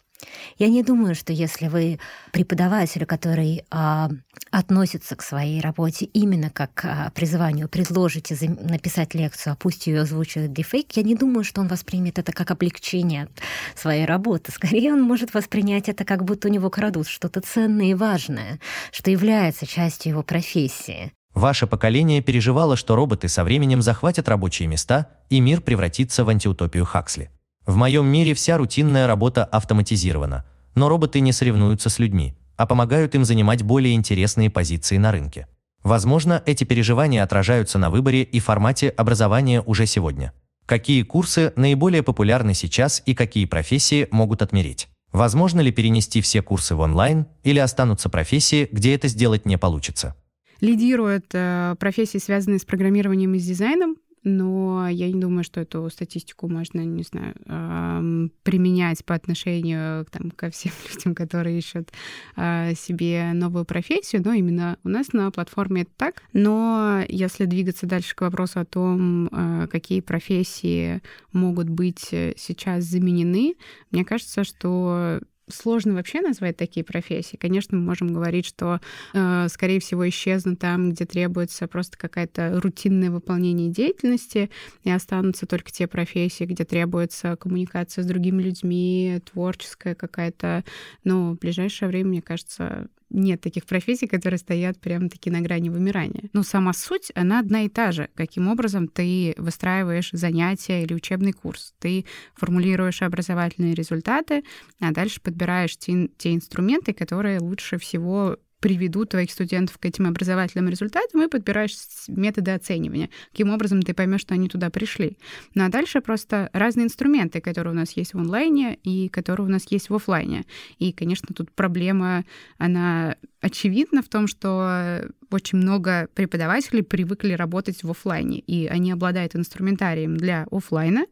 Я 0.58 0.70
не 0.70 0.84
думаю, 0.84 1.16
что 1.16 1.34
если 1.34 1.68
вы 1.68 2.00
преподаватель, 2.32 3.06
который 3.06 3.66
а, 3.70 4.10
относится 4.52 5.16
к 5.16 5.22
своей 5.22 5.62
работе 5.62 6.06
именно 6.06 6.50
как 6.50 6.86
а, 6.86 7.12
призванию, 7.12 7.68
предложите 7.68 8.36
за, 8.36 8.48
написать 8.50 9.14
лекцию, 9.14 9.54
а 9.54 9.56
пусть 9.56 9.88
ее 9.88 10.02
озвучит 10.02 10.54
дефейк, 10.54 10.94
я 10.94 11.04
не 11.04 11.16
думаю, 11.16 11.44
что 11.44 11.62
он 11.62 11.68
воспримет 11.68 12.20
это 12.20 12.32
как 12.32 12.52
облегчение 12.52 13.28
своей 13.76 14.06
работы. 14.06 14.52
Скорее, 14.52 14.94
он 14.94 15.02
может 15.02 15.34
воспринять 15.34 15.90
это 15.90 16.06
как 16.06 16.24
будто 16.24 16.48
у 16.48 16.52
него 16.52 16.70
крадут 16.70 17.08
что-то 17.08 17.42
ценное 17.42 17.88
и 17.88 17.94
важное, 17.94 18.60
что 18.92 19.12
является 19.12 19.66
частью 19.66 20.12
его 20.12 20.24
профессии. 20.24 21.12
Ваше 21.36 21.68
поколение 21.68 22.22
переживало, 22.22 22.78
что 22.78 22.96
роботы 22.96 23.28
со 23.28 23.44
временем 23.44 23.82
захватят 23.82 24.30
рабочие 24.30 24.70
места, 24.70 25.10
и 25.30 25.42
мир 25.42 25.60
превратится 25.60 26.24
в 26.24 26.30
антиутопию 26.30 26.86
Хаксли. 26.86 27.30
В 27.66 27.78
моем 27.78 28.06
мире 28.06 28.36
вся 28.36 28.58
рутинная 28.58 29.08
работа 29.08 29.44
автоматизирована, 29.44 30.46
но 30.76 30.88
роботы 30.88 31.20
не 31.20 31.32
соревнуются 31.32 31.90
с 31.90 31.98
людьми, 31.98 32.36
а 32.58 32.68
помогают 32.68 33.16
им 33.16 33.26
занимать 33.26 33.64
более 33.64 33.96
интересные 33.96 34.52
позиции 34.52 34.98
на 34.98 35.12
рынке. 35.12 35.48
Возможно, 35.84 36.44
эти 36.46 36.64
переживания 36.64 37.24
отражаются 37.24 37.80
на 37.80 37.90
выборе 37.90 38.22
и 38.22 38.40
формате 38.40 38.90
образования 38.90 39.62
уже 39.62 39.88
сегодня. 39.88 40.32
Какие 40.68 41.02
курсы 41.02 41.54
наиболее 41.56 42.04
популярны 42.04 42.54
сейчас 42.54 43.02
и 43.06 43.16
какие 43.16 43.46
профессии 43.46 44.08
могут 44.12 44.44
отмереть? 44.44 44.88
Возможно 45.12 45.60
ли 45.62 45.72
перенести 45.72 46.22
все 46.22 46.44
курсы 46.44 46.76
в 46.76 46.82
онлайн 46.82 47.26
или 47.44 47.58
останутся 47.58 48.10
профессии, 48.10 48.68
где 48.72 48.94
это 48.94 49.08
сделать 49.08 49.46
не 49.46 49.58
получится? 49.58 50.16
Лидируют 50.62 51.26
э, 51.34 51.76
профессии, 51.80 52.18
связанные 52.18 52.60
с 52.60 52.66
программированием 52.66 53.34
и 53.34 53.40
с 53.40 53.46
дизайном 53.46 53.98
но 54.26 54.90
я 54.90 55.08
не 55.08 55.22
думаю, 55.22 55.44
что 55.44 55.62
эту 55.62 55.90
статистику 55.90 56.50
можно, 56.50 56.82
не 56.82 57.04
знаю, 57.04 58.32
применять 58.44 59.06
по 59.06 59.16
отношению 59.16 60.06
там, 60.06 60.32
ко 60.32 60.50
всем 60.50 60.74
людям, 60.94 61.16
которые 61.16 61.58
ищут 61.58 61.92
а, 62.36 62.74
себе 62.74 63.32
новую 63.34 63.66
профессию, 63.66 64.22
но 64.26 64.34
именно 64.34 64.78
у 64.84 64.90
нас 64.90 65.14
на 65.14 65.30
платформе 65.32 65.84
это 65.84 65.92
так. 65.96 66.24
Но 66.34 67.04
если 67.08 67.46
двигаться 67.46 67.86
дальше 67.86 68.16
к 68.16 68.22
вопросу 68.22 68.60
о 68.60 68.66
том, 68.66 69.30
а, 69.32 69.68
какие 69.68 70.02
профессии 70.02 71.02
могут 71.32 71.70
быть 71.70 72.10
э, 72.12 72.34
сейчас 72.38 72.86
заменены, 72.86 73.56
мне 73.92 74.04
кажется, 74.04 74.44
что 74.44 75.20
сложно 75.50 75.94
вообще 75.94 76.22
назвать 76.22 76.58
такие 76.58 76.84
профессии. 76.84 77.38
Конечно, 77.38 77.78
мы 77.78 77.84
можем 77.86 78.14
говорить, 78.14 78.46
что, 78.46 78.80
э, 79.14 79.48
скорее 79.50 79.80
всего, 79.80 80.08
исчезнут 80.10 80.60
там, 80.60 80.92
где 80.92 81.06
требуется 81.06 81.68
просто 81.68 81.98
какая-то 81.98 82.60
рутинное 82.62 83.12
выполнение 83.12 83.70
деятельности, 83.70 84.50
и 84.84 84.90
останутся 84.92 85.46
только 85.46 85.72
те 85.72 85.88
профессии, 85.88 86.46
где 86.46 86.64
требуется 86.66 87.36
коммуникация 87.36 88.04
с 88.04 88.08
другими 88.08 88.42
людьми, 88.42 89.22
творческая 89.32 89.96
какая-то. 89.96 90.64
Но 91.04 91.32
в 91.32 91.40
ближайшее 91.40 91.90
время, 91.90 92.10
мне 92.10 92.22
кажется, 92.22 92.88
нет 93.16 93.42
таких 93.42 93.66
профессий, 93.66 94.08
которые 94.08 94.38
стоят 94.38 94.80
прямо-таки 94.80 95.30
на 95.30 95.42
грани 95.42 95.70
вымирания. 95.70 96.30
Но 96.34 96.44
сама 96.44 96.74
суть, 96.74 97.12
она 97.16 97.40
одна 97.40 97.64
и 97.64 97.70
та 97.70 97.92
же. 97.92 98.10
Каким 98.16 98.48
образом 98.48 98.88
ты 98.88 99.34
выстраиваешь 99.38 100.10
занятия 100.12 100.84
или 100.84 100.94
учебный 100.94 101.32
курс. 101.32 101.74
Ты 101.80 102.06
формулируешь 102.36 103.02
образовательные 103.02 103.74
результаты, 103.74 104.44
а 104.80 104.92
дальше 104.92 105.22
подбираешь 105.22 105.78
те, 105.78 106.10
те 106.18 106.34
инструменты, 106.34 106.94
которые 106.94 107.40
лучше 107.40 107.78
всего 107.78 108.38
приведут 108.60 109.10
твоих 109.10 109.32
студентов 109.32 109.78
к 109.78 109.86
этим 109.86 110.08
образовательным 110.08 110.70
результатам 110.70 111.22
и 111.22 111.28
подбираешь 111.28 111.76
методы 112.08 112.52
оценивания. 112.52 113.10
Каким 113.32 113.52
образом 113.52 113.82
ты 113.82 113.94
поймешь, 113.94 114.22
что 114.22 114.34
они 114.34 114.50
туда 114.50 114.70
пришли. 114.70 115.18
Ну 115.54 115.66
а 115.66 115.70
дальше 115.70 116.02
просто 116.02 116.50
разные 116.54 116.86
инструменты, 116.86 117.42
которые 117.42 117.74
у 117.74 117.78
нас 117.78 117.92
есть 117.92 118.14
в 118.14 118.18
онлайне 118.18 118.80
и 118.84 119.10
которые 119.10 119.48
у 119.48 119.50
нас 119.50 119.66
есть 119.70 119.90
в 119.90 119.96
офлайне. 119.96 120.46
И, 120.80 120.92
конечно, 120.92 121.30
тут 121.34 121.52
проблема, 121.52 122.26
она 122.58 123.16
очевидна 123.46 124.02
в 124.02 124.10
том, 124.10 124.28
что 124.28 125.06
очень 125.30 125.60
много 125.60 126.08
преподавателей 126.16 126.82
привыкли 126.82 127.34
работать 127.34 127.84
в 127.84 127.92
офлайне, 127.92 128.40
и 128.40 128.66
они 128.68 128.92
обладают 128.92 129.36
инструментарием 129.36 130.18
для 130.18 130.48
офлайна, 130.52 131.06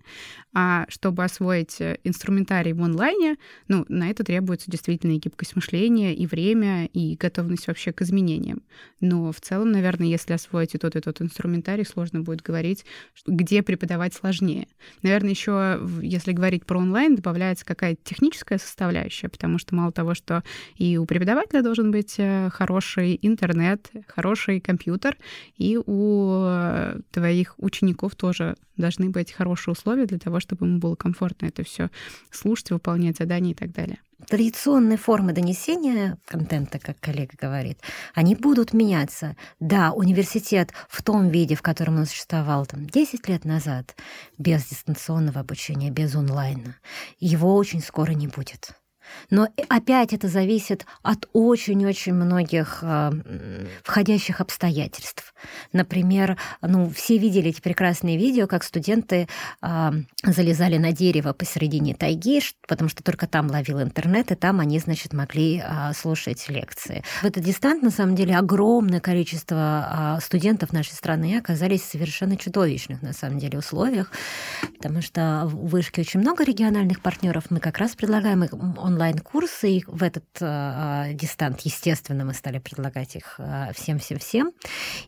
а 0.55 0.85
чтобы 0.87 1.23
освоить 1.23 1.81
э, 1.81 1.97
инструментарий 2.03 2.73
в 2.73 2.83
онлайне, 2.83 3.37
ну, 3.67 3.85
на 3.89 4.09
это 4.09 4.23
требуется 4.23 4.69
действительно 4.69 5.13
и 5.13 5.17
гибкость 5.17 5.55
мышления, 5.55 6.13
и 6.13 6.27
время, 6.27 6.85
и 6.85 7.15
готовность 7.15 7.67
вообще 7.67 7.91
к 7.91 8.03
изменениям. 8.03 8.61
Но 9.01 9.31
в 9.31 9.41
целом, 9.41 9.71
наверное, 9.71 10.07
если 10.07 10.33
освоить 10.33 10.75
и 10.75 10.77
тот, 10.77 10.95
и 10.95 11.01
тот 11.01 11.21
инструментарий, 11.21 11.85
сложно 11.85 12.21
будет 12.21 12.41
говорить, 12.41 12.85
где 13.25 13.63
преподавать 13.63 14.13
сложнее. 14.13 14.67
Наверное, 15.01 15.31
еще, 15.31 15.79
если 16.01 16.33
говорить 16.33 16.65
про 16.65 16.77
онлайн, 16.77 17.15
добавляется 17.15 17.65
какая-то 17.65 18.01
техническая 18.03 18.59
составляющая, 18.59 19.29
потому 19.29 19.57
что 19.57 19.73
мало 19.75 19.91
того, 19.91 20.13
что 20.13 20.43
и 20.77 20.97
у 20.97 21.05
преподавателя 21.05 21.63
должен 21.63 21.89
быть 21.91 22.19
э, 22.19 22.22
хороший 22.51 23.19
интернет, 23.21 23.91
хороший 24.07 24.59
компьютер, 24.59 25.17
и 25.57 25.77
у 25.77 26.43
э, 26.45 26.99
твоих 27.11 27.55
учеников 27.57 28.15
тоже 28.15 28.55
должны 28.77 29.09
быть 29.09 29.31
хорошие 29.31 29.73
условия 29.73 30.05
для 30.05 30.19
того, 30.19 30.39
чтобы 30.39 30.65
ему 30.65 30.79
было 30.79 30.95
комфортно 30.95 31.47
это 31.47 31.63
все 31.63 31.89
слушать, 32.31 32.71
выполнять 32.71 33.17
задания 33.17 33.51
и 33.51 33.55
так 33.55 33.71
далее. 33.71 33.99
традиционные 34.27 34.97
формы 34.97 35.33
донесения 35.33 36.17
контента, 36.25 36.79
как 36.79 36.99
коллега 36.99 37.33
говорит, 37.39 37.79
они 38.13 38.35
будут 38.35 38.73
меняться. 38.73 39.35
Да, 39.59 39.91
университет 39.91 40.71
в 40.89 41.01
том 41.03 41.29
виде, 41.29 41.55
в 41.55 41.61
котором 41.61 41.97
он 41.97 42.05
существовал 42.05 42.65
там, 42.65 42.87
10 42.87 43.27
лет 43.27 43.45
назад, 43.45 43.95
без 44.37 44.65
дистанционного 44.65 45.41
обучения, 45.41 45.91
без 45.91 46.15
онлайна, 46.15 46.77
его 47.19 47.55
очень 47.55 47.81
скоро 47.81 48.11
не 48.11 48.27
будет. 48.27 48.71
Но 49.29 49.47
опять 49.69 50.13
это 50.13 50.27
зависит 50.27 50.85
от 51.01 51.27
очень-очень 51.33 52.13
многих 52.13 52.79
э, 52.81 53.11
входящих 53.83 54.41
обстоятельств. 54.41 55.33
Например, 55.71 56.37
ну, 56.61 56.89
все 56.89 57.17
видели 57.17 57.49
эти 57.49 57.61
прекрасные 57.61 58.17
видео, 58.17 58.47
как 58.47 58.63
студенты 58.63 59.27
э, 59.61 59.91
залезали 60.23 60.77
на 60.77 60.91
дерево 60.91 61.33
посередине 61.33 61.95
тайги, 61.95 62.41
потому 62.67 62.89
что 62.89 63.03
только 63.03 63.27
там 63.27 63.49
ловил 63.49 63.81
интернет, 63.81 64.31
и 64.31 64.35
там 64.35 64.59
они, 64.59 64.79
значит, 64.79 65.13
могли 65.13 65.63
э, 65.63 65.93
слушать 65.93 66.47
лекции. 66.49 67.03
В 67.21 67.25
этот 67.25 67.43
дистант, 67.43 67.83
на 67.83 67.91
самом 67.91 68.15
деле, 68.15 68.37
огромное 68.37 68.99
количество 68.99 70.17
э, 70.17 70.21
студентов 70.21 70.73
нашей 70.73 70.93
страны 70.93 71.37
оказались 71.37 71.81
в 71.81 71.91
совершенно 71.91 72.37
чудовищных, 72.37 73.01
на 73.01 73.13
самом 73.13 73.39
деле, 73.39 73.59
условиях, 73.59 74.11
потому 74.77 75.01
что 75.01 75.43
в 75.45 75.67
Вышке 75.67 76.01
очень 76.01 76.19
много 76.19 76.43
региональных 76.43 77.01
партнеров, 77.01 77.45
мы 77.49 77.59
как 77.59 77.77
раз 77.77 77.95
предлагаем 77.95 78.43
онлайн 78.77 78.92
онлайн-курсы, 78.93 79.69
и 79.69 79.83
в 79.87 80.03
этот 80.03 80.25
э, 80.39 81.11
дистант, 81.13 81.61
естественно, 81.61 82.23
мы 82.25 82.33
стали 82.33 82.59
предлагать 82.59 83.15
их 83.15 83.39
всем-всем-всем. 83.75 84.53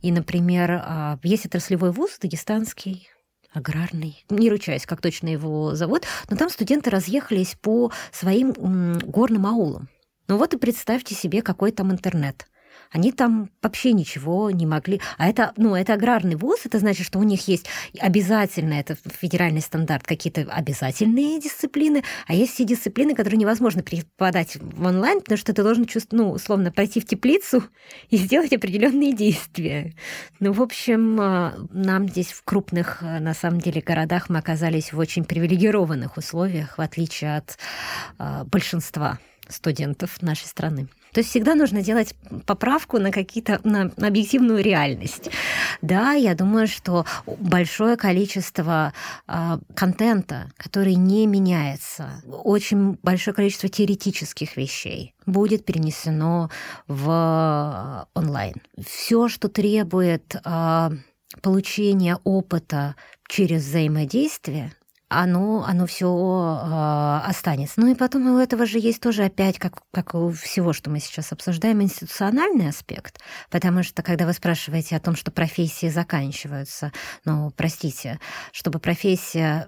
И, 0.01 0.11
например, 0.11 0.71
э, 0.71 1.17
есть 1.23 1.45
отраслевой 1.45 1.91
вуз 1.91 2.17
дагестанский, 2.19 3.09
аграрный, 3.53 4.23
не 4.29 4.49
ручаюсь, 4.49 4.85
как 4.85 5.01
точно 5.01 5.29
его 5.29 5.75
зовут, 5.75 6.03
но 6.29 6.35
там 6.35 6.49
студенты 6.49 6.89
разъехались 6.89 7.55
по 7.61 7.91
своим 8.11 8.51
горным 8.99 9.47
аулам. 9.47 9.89
Ну 10.27 10.37
вот 10.37 10.53
и 10.53 10.57
представьте 10.57 11.15
себе, 11.15 11.41
какой 11.41 11.71
там 11.71 11.91
интернет. 11.91 12.47
Они 12.95 13.11
там 13.11 13.49
вообще 13.61 13.91
ничего 13.91 14.49
не 14.51 14.65
могли. 14.65 15.01
А 15.17 15.27
это, 15.27 15.51
ну, 15.57 15.75
это 15.75 15.95
аграрный 15.95 16.35
вуз, 16.35 16.61
это 16.63 16.79
значит, 16.79 17.05
что 17.05 17.19
у 17.19 17.23
них 17.23 17.45
есть 17.49 17.65
обязательно, 17.99 18.75
это 18.75 18.95
федеральный 19.19 19.59
стандарт, 19.59 20.07
какие-то 20.07 20.43
обязательные 20.43 21.41
дисциплины, 21.41 22.05
а 22.25 22.33
есть 22.33 22.53
все 22.53 22.63
дисциплины, 22.63 23.13
которые 23.13 23.37
невозможно 23.37 23.83
преподать 23.83 24.55
в 24.55 24.85
онлайн, 24.85 25.19
потому 25.19 25.37
что 25.37 25.53
ты 25.53 25.61
должен, 25.61 25.85
ну, 26.11 26.31
условно, 26.31 26.71
пройти 26.71 27.01
в 27.01 27.05
теплицу 27.05 27.65
и 28.09 28.15
сделать 28.15 28.53
определенные 28.53 29.13
действия. 29.13 29.93
Ну, 30.39 30.53
в 30.53 30.61
общем, 30.61 31.19
а, 31.19 31.53
нам 31.71 32.07
здесь 32.07 32.31
в 32.31 32.45
крупных, 32.45 32.99
а, 33.01 33.19
на 33.19 33.33
самом 33.33 33.59
деле, 33.59 33.81
городах 33.81 34.29
мы 34.29 34.37
оказались 34.37 34.93
в 34.93 34.99
очень 34.99 35.25
привилегированных 35.25 36.15
условиях, 36.15 36.77
в 36.77 36.81
отличие 36.81 37.35
от 37.35 37.57
а, 38.17 38.45
большинства 38.45 39.19
студентов 39.49 40.21
нашей 40.21 40.45
страны. 40.45 40.87
То 41.15 41.19
есть 41.19 41.29
всегда 41.29 41.55
нужно 41.55 41.81
делать 41.81 42.13
поправку 42.45 42.99
на 42.99 43.09
какие-то 43.09 43.61
на, 43.63 43.89
объективную 44.05 44.61
реальность. 44.61 45.29
Да, 45.81 46.11
я 46.11 46.35
думаю, 46.35 46.67
что 46.67 47.05
большое 47.25 47.95
количество 47.95 48.91
э, 49.25 49.57
контента, 49.73 50.51
который 50.57 50.95
не 50.95 51.25
меняется, 51.25 52.21
очень 52.27 52.97
большое 53.01 53.33
количество 53.33 53.69
теоретических 53.69 54.57
вещей 54.57 55.15
будет 55.25 55.63
перенесено 55.63 56.49
в 56.89 57.09
э, 57.09 58.19
онлайн. 58.19 58.55
Все, 58.85 59.29
что 59.29 59.47
требует 59.47 60.35
э, 60.35 60.89
получения 61.41 62.19
опыта 62.25 62.95
через 63.29 63.63
взаимодействие, 63.63 64.73
оно, 65.07 65.63
оно 65.65 65.85
все 65.85 66.07
э, 66.07 67.27
останется. 67.27 67.79
Ну 67.79 67.91
и 67.91 67.95
потом 67.95 68.27
у 68.27 68.39
этого 68.39 68.65
же 68.65 68.79
есть 68.79 69.01
тоже 69.01 69.23
опять, 69.23 69.59
как, 69.59 69.81
как 69.91 70.15
у 70.15 70.31
всего, 70.31 70.73
что 70.73 70.89
мы 70.89 70.99
сейчас 70.99 71.31
обсуждаем, 71.31 71.81
институциональный 71.81 72.69
аспект. 72.69 73.19
Потому 73.49 73.83
что, 73.83 74.01
когда 74.01 74.25
вы 74.25 74.33
спрашиваете 74.33 74.95
о 74.95 74.99
том, 74.99 75.15
что 75.15 75.31
профессии 75.31 75.89
заканчиваются, 75.89 76.91
ну, 77.23 77.51
простите, 77.55 78.19
чтобы 78.51 78.79
профессия 78.79 79.67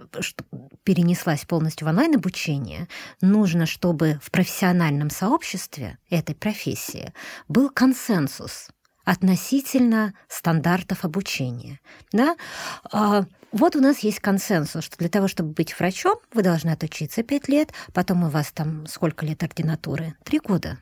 перенеслась 0.83 1.45
полностью 1.45 1.85
в 1.87 1.89
онлайн-обучение, 1.89 2.87
нужно, 3.21 3.65
чтобы 3.65 4.19
в 4.21 4.31
профессиональном 4.31 5.09
сообществе 5.09 5.97
этой 6.09 6.35
профессии 6.35 7.13
был 7.47 7.69
консенсус 7.69 8.69
относительно 9.07 10.13
стандартов 10.27 11.05
обучения. 11.05 11.79
Да? 12.11 12.35
А, 12.91 13.23
вот 13.53 13.77
у 13.77 13.79
нас 13.79 13.99
есть 13.99 14.19
консенсус, 14.19 14.83
что 14.83 14.97
для 14.97 15.07
того, 15.07 15.29
чтобы 15.29 15.53
быть 15.53 15.79
врачом, 15.79 16.17
вы 16.33 16.43
должны 16.43 16.71
отучиться 16.71 17.23
5 17.23 17.47
лет, 17.47 17.71
потом 17.93 18.25
у 18.25 18.29
вас 18.29 18.51
там 18.51 18.85
сколько 18.85 19.25
лет 19.25 19.41
ординатуры? 19.43 20.15
Три 20.25 20.39
года 20.39 20.77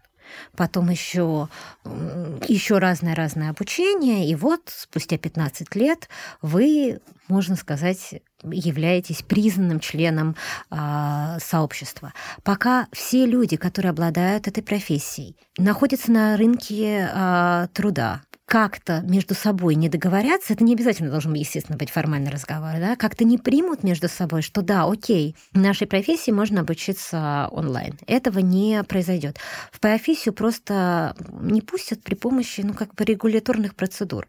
потом 0.56 0.90
еще, 0.90 1.50
еще 1.84 2.78
разное-разное 2.78 3.50
обучение, 3.50 4.30
и 4.30 4.36
вот 4.36 4.62
спустя 4.68 5.18
15 5.18 5.76
лет 5.76 6.10
вы, 6.42 7.00
можно 7.28 7.56
сказать, 7.56 8.22
являетесь 8.44 9.24
признанным 9.24 9.80
членом 9.80 10.36
э, 10.72 11.38
сообщества. 11.40 12.14
Пока 12.44 12.88
все 12.92 13.26
люди, 13.26 13.58
которые 13.58 13.90
обладают 13.92 14.48
этой 14.48 14.64
профессией, 14.64 15.36
находятся 15.58 16.12
на 16.12 16.38
рынке 16.38 17.10
э, 17.12 17.68
труда, 17.74 18.22
как-то 18.46 19.02
между 19.02 19.34
собой 19.34 19.76
не 19.76 19.90
договорятся, 19.90 20.54
это 20.54 20.64
не 20.64 20.74
обязательно 20.74 21.10
должен, 21.10 21.34
естественно, 21.34 21.78
быть 21.78 21.90
формальный 21.90 22.32
разговор, 22.32 22.74
да, 22.80 22.96
как-то 22.96 23.24
не 23.26 23.38
примут 23.38 23.84
между 23.84 24.08
собой, 24.08 24.42
что 24.42 24.62
да, 24.62 24.86
окей, 24.86 25.36
в 25.52 25.60
нашей 25.60 25.88
профессии 25.88 26.32
можно 26.32 26.62
обучиться 26.62 27.50
онлайн. 27.52 27.98
Этого 28.08 28.40
не 28.40 28.84
произойдет. 28.84 29.38
В 29.72 29.80
профессию 29.80 30.34
просто 30.34 31.16
не 31.32 31.62
пустят 31.62 32.04
при 32.04 32.16
помощи, 32.16 32.62
ну, 32.62 32.74
как 32.74 32.94
бы 32.94 33.04
регуляторных 33.04 33.76
процедур. 33.76 34.28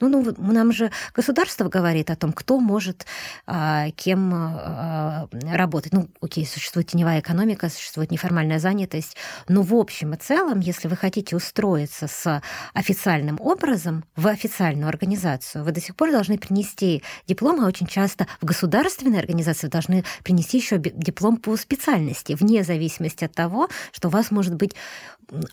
Ну, 0.00 0.08
ну, 0.08 0.52
нам 0.52 0.72
же 0.72 0.92
государство 1.12 1.68
говорит 1.68 2.10
о 2.10 2.16
том, 2.16 2.32
кто 2.32 2.60
может 2.60 3.04
а, 3.46 3.90
кем 3.90 4.32
а, 4.32 5.28
работать. 5.42 5.92
Ну, 5.92 6.08
окей, 6.20 6.46
существует 6.46 6.88
теневая 6.88 7.20
экономика, 7.20 7.68
существует 7.68 8.12
неформальная 8.12 8.60
занятость, 8.60 9.16
но 9.48 9.62
в 9.62 9.74
общем 9.74 10.14
и 10.14 10.16
целом, 10.16 10.60
если 10.60 10.86
вы 10.86 10.96
хотите 10.96 11.34
устроиться 11.34 12.06
с 12.06 12.42
официальным 12.74 13.38
образом 13.40 14.04
в 14.14 14.28
официальную 14.28 14.88
организацию, 14.88 15.64
вы 15.64 15.72
до 15.72 15.80
сих 15.80 15.96
пор 15.96 16.12
должны 16.12 16.38
принести 16.38 17.02
диплом, 17.26 17.60
а 17.60 17.66
очень 17.66 17.86
часто 17.86 18.28
в 18.40 18.44
государственной 18.44 19.18
организации 19.18 19.66
должны 19.66 20.04
принести 20.22 20.58
еще 20.58 20.78
диплом 20.78 21.38
по 21.38 21.56
специальности, 21.56 22.36
вне 22.38 22.62
зависимости 22.62 23.24
от 23.24 23.34
того, 23.34 23.68
что 23.92 24.08
у 24.08 24.10
вас 24.12 24.30
может 24.30 24.54
быть 24.54 24.76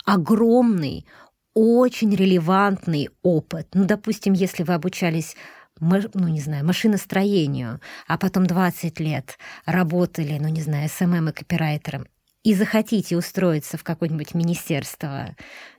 огромный 0.05 1.05
очень 1.55 2.13
релевантный 2.13 3.09
опыт. 3.23 3.69
Ну, 3.73 3.85
допустим, 3.85 4.33
если 4.33 4.63
вы 4.63 4.73
обучались 4.73 5.35
ну, 5.79 6.27
не 6.27 6.39
знаю, 6.39 6.65
машиностроению, 6.65 7.81
а 8.07 8.17
потом 8.17 8.45
20 8.45 8.99
лет 8.99 9.37
работали, 9.65 10.37
ну, 10.39 10.47
не 10.47 10.61
знаю, 10.61 10.89
SMM 10.89 11.29
и 11.29 11.31
копирайтером, 11.33 12.07
и 12.43 12.53
захотите 12.53 13.17
устроиться 13.17 13.77
в 13.77 13.83
какое-нибудь 13.83 14.35
министерство 14.35 15.35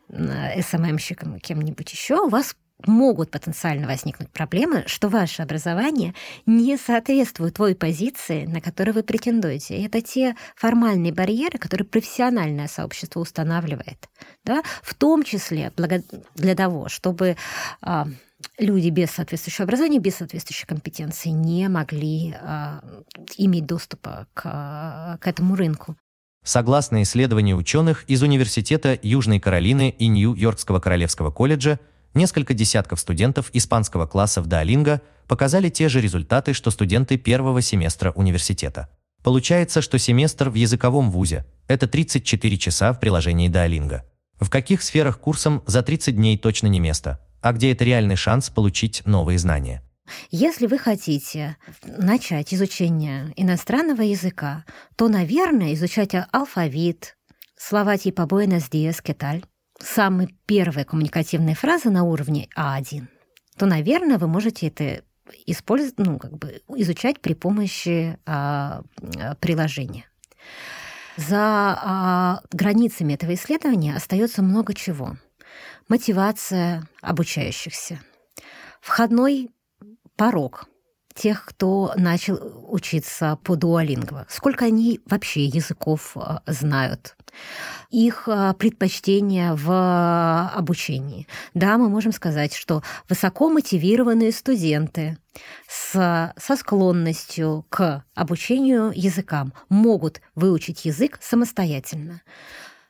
SMM 0.08 0.44
щиком 0.44 1.38
кем-нибудь 1.40 1.92
еще, 1.92 2.26
у 2.26 2.28
вас 2.28 2.56
могут 2.84 3.30
потенциально 3.30 3.86
возникнуть 3.86 4.30
проблемы, 4.30 4.84
что 4.86 5.08
ваше 5.08 5.42
образование 5.42 6.14
не 6.44 6.76
соответствует 6.76 7.54
той 7.54 7.74
позиции, 7.74 8.44
на 8.44 8.60
которую 8.60 8.94
вы 8.94 9.02
претендуете. 9.02 9.82
Это 9.82 10.02
те 10.02 10.36
формальные 10.54 11.12
барьеры, 11.12 11.58
которые 11.58 11.86
профессиональное 11.86 12.68
сообщество 12.68 13.20
устанавливает, 13.20 14.08
да? 14.44 14.62
в 14.82 14.94
том 14.94 15.22
числе 15.22 15.72
для 16.34 16.54
того, 16.54 16.88
чтобы 16.88 17.36
а, 17.80 18.06
люди 18.58 18.90
без 18.90 19.10
соответствующего 19.10 19.64
образования, 19.64 19.98
без 19.98 20.16
соответствующей 20.16 20.66
компетенции 20.66 21.30
не 21.30 21.68
могли 21.68 22.34
а, 22.40 22.80
иметь 23.38 23.66
доступа 23.66 24.26
к, 24.34 25.18
к 25.20 25.26
этому 25.26 25.56
рынку. 25.56 25.96
Согласно 26.44 27.02
исследованию 27.02 27.56
ученых 27.56 28.04
из 28.06 28.22
Университета 28.22 28.96
Южной 29.02 29.40
Каролины 29.40 29.90
и 29.90 30.06
Нью-Йоркского 30.06 30.78
Королевского 30.78 31.32
колледжа, 31.32 31.80
Несколько 32.16 32.54
десятков 32.54 32.98
студентов 32.98 33.50
испанского 33.52 34.06
класса 34.06 34.40
в 34.40 34.48
Duolingo 34.48 35.02
показали 35.28 35.68
те 35.68 35.90
же 35.90 36.00
результаты, 36.00 36.54
что 36.54 36.70
студенты 36.70 37.18
первого 37.18 37.60
семестра 37.60 38.10
университета. 38.12 38.88
Получается, 39.22 39.82
что 39.82 39.98
семестр 39.98 40.48
в 40.48 40.54
языковом 40.54 41.10
вузе– 41.10 41.44
это 41.68 41.86
34 41.86 42.56
часа 42.56 42.94
в 42.94 43.00
приложении 43.00 43.50
Duolingo. 43.50 44.00
В 44.40 44.48
каких 44.48 44.82
сферах 44.82 45.20
курсом 45.20 45.62
за 45.66 45.82
30 45.82 46.16
дней 46.16 46.38
точно 46.38 46.68
не 46.68 46.80
место, 46.80 47.20
а 47.42 47.52
где 47.52 47.70
это 47.70 47.84
реальный 47.84 48.16
шанс 48.16 48.48
получить 48.48 49.02
новые 49.04 49.38
знания? 49.38 49.82
Если 50.30 50.66
вы 50.66 50.78
хотите 50.78 51.58
начать 51.84 52.54
изучение 52.54 53.30
иностранного 53.36 54.00
языка, 54.00 54.64
то, 54.96 55.08
наверное, 55.08 55.74
изучать 55.74 56.14
алфавит, 56.32 57.18
слова 57.58 57.98
типа 57.98 58.22
«buenos 58.22 58.70
dias», 58.70 59.02
«qué 59.04 59.14
самая 59.78 60.28
первая 60.46 60.84
коммуникативная 60.84 61.54
фраза 61.54 61.90
на 61.90 62.04
уровне 62.04 62.48
А1, 62.56 63.06
то, 63.56 63.66
наверное, 63.66 64.18
вы 64.18 64.26
можете 64.26 64.68
это 64.68 65.02
использовать, 65.46 65.98
ну, 65.98 66.18
как 66.18 66.38
бы 66.38 66.62
изучать 66.76 67.20
при 67.20 67.34
помощи 67.34 68.18
а, 68.26 68.82
приложения. 69.40 70.04
За 71.16 71.38
а, 71.82 72.40
границами 72.52 73.14
этого 73.14 73.34
исследования 73.34 73.94
остается 73.94 74.42
много 74.42 74.74
чего. 74.74 75.16
Мотивация 75.88 76.86
обучающихся, 77.00 78.00
входной 78.80 79.50
порог 80.16 80.66
тех, 81.14 81.46
кто 81.46 81.92
начал 81.96 82.38
учиться 82.68 83.38
по 83.42 83.56
дуалингво. 83.56 84.26
Сколько 84.28 84.66
они 84.66 85.00
вообще 85.06 85.46
языков 85.46 86.12
а, 86.16 86.42
знают? 86.46 87.16
Их 87.90 88.28
а, 88.28 88.52
предпочтения 88.54 89.54
в 89.54 90.50
обучении. 90.54 91.26
Да, 91.54 91.78
мы 91.78 91.88
можем 91.88 92.12
сказать, 92.12 92.54
что 92.54 92.82
высоко 93.08 93.48
мотивированные 93.48 94.32
студенты 94.32 95.18
с, 95.68 96.32
со 96.36 96.56
склонностью 96.56 97.66
к 97.68 98.04
обучению 98.14 98.92
языкам 98.94 99.52
могут 99.68 100.20
выучить 100.34 100.84
язык 100.84 101.18
самостоятельно 101.20 102.22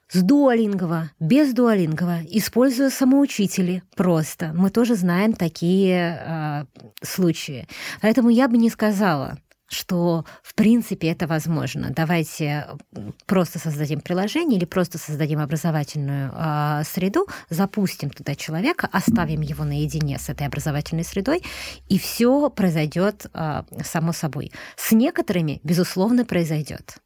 с 0.09 0.22
дуалингова, 0.22 1.11
без 1.18 1.52
дуалингова, 1.52 2.20
используя 2.28 2.90
самоучители 2.90 3.82
просто. 3.96 4.52
Мы 4.54 4.70
тоже 4.70 4.94
знаем 4.94 5.32
такие 5.32 6.20
э, 6.20 6.64
случаи. 7.02 7.66
Поэтому 8.00 8.28
я 8.28 8.48
бы 8.48 8.56
не 8.56 8.70
сказала, 8.70 9.38
что 9.68 10.24
в 10.42 10.55
принципе 10.55 11.09
это 11.09 11.26
возможно. 11.26 11.90
Давайте 11.90 12.66
просто 13.26 13.59
создадим 13.59 14.00
приложение 14.00 14.59
или 14.59 14.64
просто 14.64 14.98
создадим 14.98 15.40
образовательную 15.40 16.33
э, 16.35 16.83
среду, 16.85 17.26
запустим 17.50 18.11
туда 18.11 18.35
человека, 18.35 18.88
оставим 18.92 19.40
его 19.40 19.64
наедине 19.64 20.18
с 20.18 20.29
этой 20.29 20.46
образовательной 20.46 21.05
средой, 21.05 21.42
и 21.88 21.98
все 21.98 22.50
произойдет 22.50 23.26
э, 23.33 23.62
само 23.85 24.12
собой. 24.12 24.52
С 24.76 24.92
некоторыми, 24.92 25.61
безусловно, 25.64 26.24
произойдет. 26.24 26.98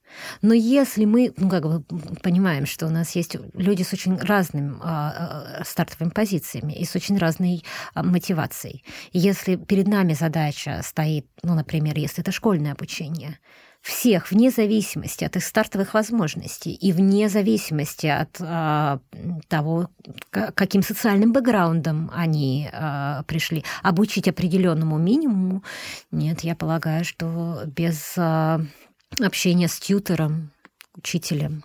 Но 0.42 0.54
если 0.54 1.04
мы, 1.04 1.32
ну, 1.36 1.48
как 1.48 1.64
бы 1.64 1.82
понимаем, 2.22 2.66
что 2.66 2.86
у 2.86 2.90
нас 2.90 3.14
есть 3.16 3.36
люди 3.54 3.82
с 3.82 3.92
очень 3.92 4.16
разными 4.16 4.76
а, 4.82 5.62
стартовыми 5.64 6.10
позициями 6.10 6.72
и 6.72 6.84
с 6.84 6.94
очень 6.96 7.18
разной 7.18 7.64
а, 7.94 8.02
мотивацией, 8.02 8.84
если 9.12 9.56
перед 9.56 9.88
нами 9.88 10.14
задача 10.14 10.80
стоит, 10.82 11.26
ну, 11.42 11.54
например, 11.54 11.96
если 11.96 12.22
это 12.22 12.32
школьное 12.32 12.72
обучение, 12.72 13.38
всех, 13.80 14.30
вне 14.30 14.50
зависимости 14.50 15.24
от 15.24 15.36
их 15.36 15.44
стартовых 15.44 15.94
возможностей 15.94 16.72
и 16.72 16.92
вне 16.92 17.28
зависимости 17.28 18.06
от 18.06 18.36
а, 18.40 19.00
того, 19.48 19.88
каким 20.30 20.82
социальным 20.82 21.32
бэкграундом 21.32 22.10
они 22.14 22.68
а, 22.72 23.22
пришли, 23.22 23.64
обучить 23.82 24.28
определенному 24.28 24.98
минимуму, 24.98 25.64
нет, 26.10 26.40
я 26.40 26.54
полагаю, 26.54 27.04
что 27.04 27.62
без 27.64 28.14
а, 28.18 28.60
общения 29.18 29.68
с 29.68 29.78
тьютером, 29.78 30.52
учителем. 30.94 31.64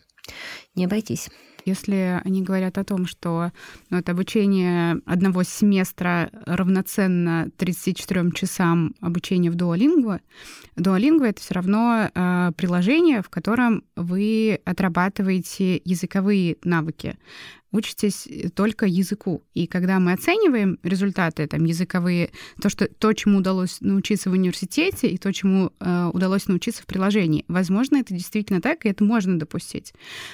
Не 0.75 0.85
обойтись. 0.85 1.29
Если 1.65 2.21
они 2.23 2.43
говорят 2.43 2.77
о 2.77 2.83
том, 2.83 3.07
что 3.07 3.51
ну, 3.89 3.97
это 3.97 4.11
обучение 4.11 5.01
одного 5.07 5.41
семестра 5.41 6.29
равноценно 6.45 7.49
34 7.57 8.31
часам 8.35 8.93
обучения 9.01 9.49
в 9.49 9.55
Duolingo, 9.55 10.19
Duolingo— 10.75 11.25
это 11.25 11.41
все 11.41 11.55
равно 11.55 12.11
э, 12.13 12.51
приложение, 12.55 13.23
в 13.23 13.29
котором 13.29 13.83
вы 13.95 14.59
отрабатываете 14.63 15.81
языковые 15.83 16.57
навыки 16.63 17.17
учитесь 17.75 18.27
э, 18.27 18.49
только 18.49 18.85
языку. 18.85 19.43
И 19.53 19.67
когда 19.67 19.99
мы 19.99 20.13
оцениваем 20.13 20.79
результаты 20.83 21.47
там, 21.47 21.65
языковые, 21.65 22.31
то, 22.61 22.69
что, 22.69 22.87
то, 22.87 23.13
чему 23.13 23.39
удалось 23.39 23.81
научиться 23.81 24.29
в 24.29 24.33
университете, 24.33 25.07
и 25.07 25.17
то, 25.17 25.31
чему 25.33 25.71
э, 25.79 26.09
удалось 26.13 26.47
научиться 26.47 26.83
в 26.83 26.85
приложении, 26.85 27.45
возможно, 27.47 27.97
это 27.97 28.13
действительно 28.13 28.61
так, 28.61 28.85
и 28.85 28.89
это 28.89 29.03
можно 29.03 29.37
допустить. 29.37 29.93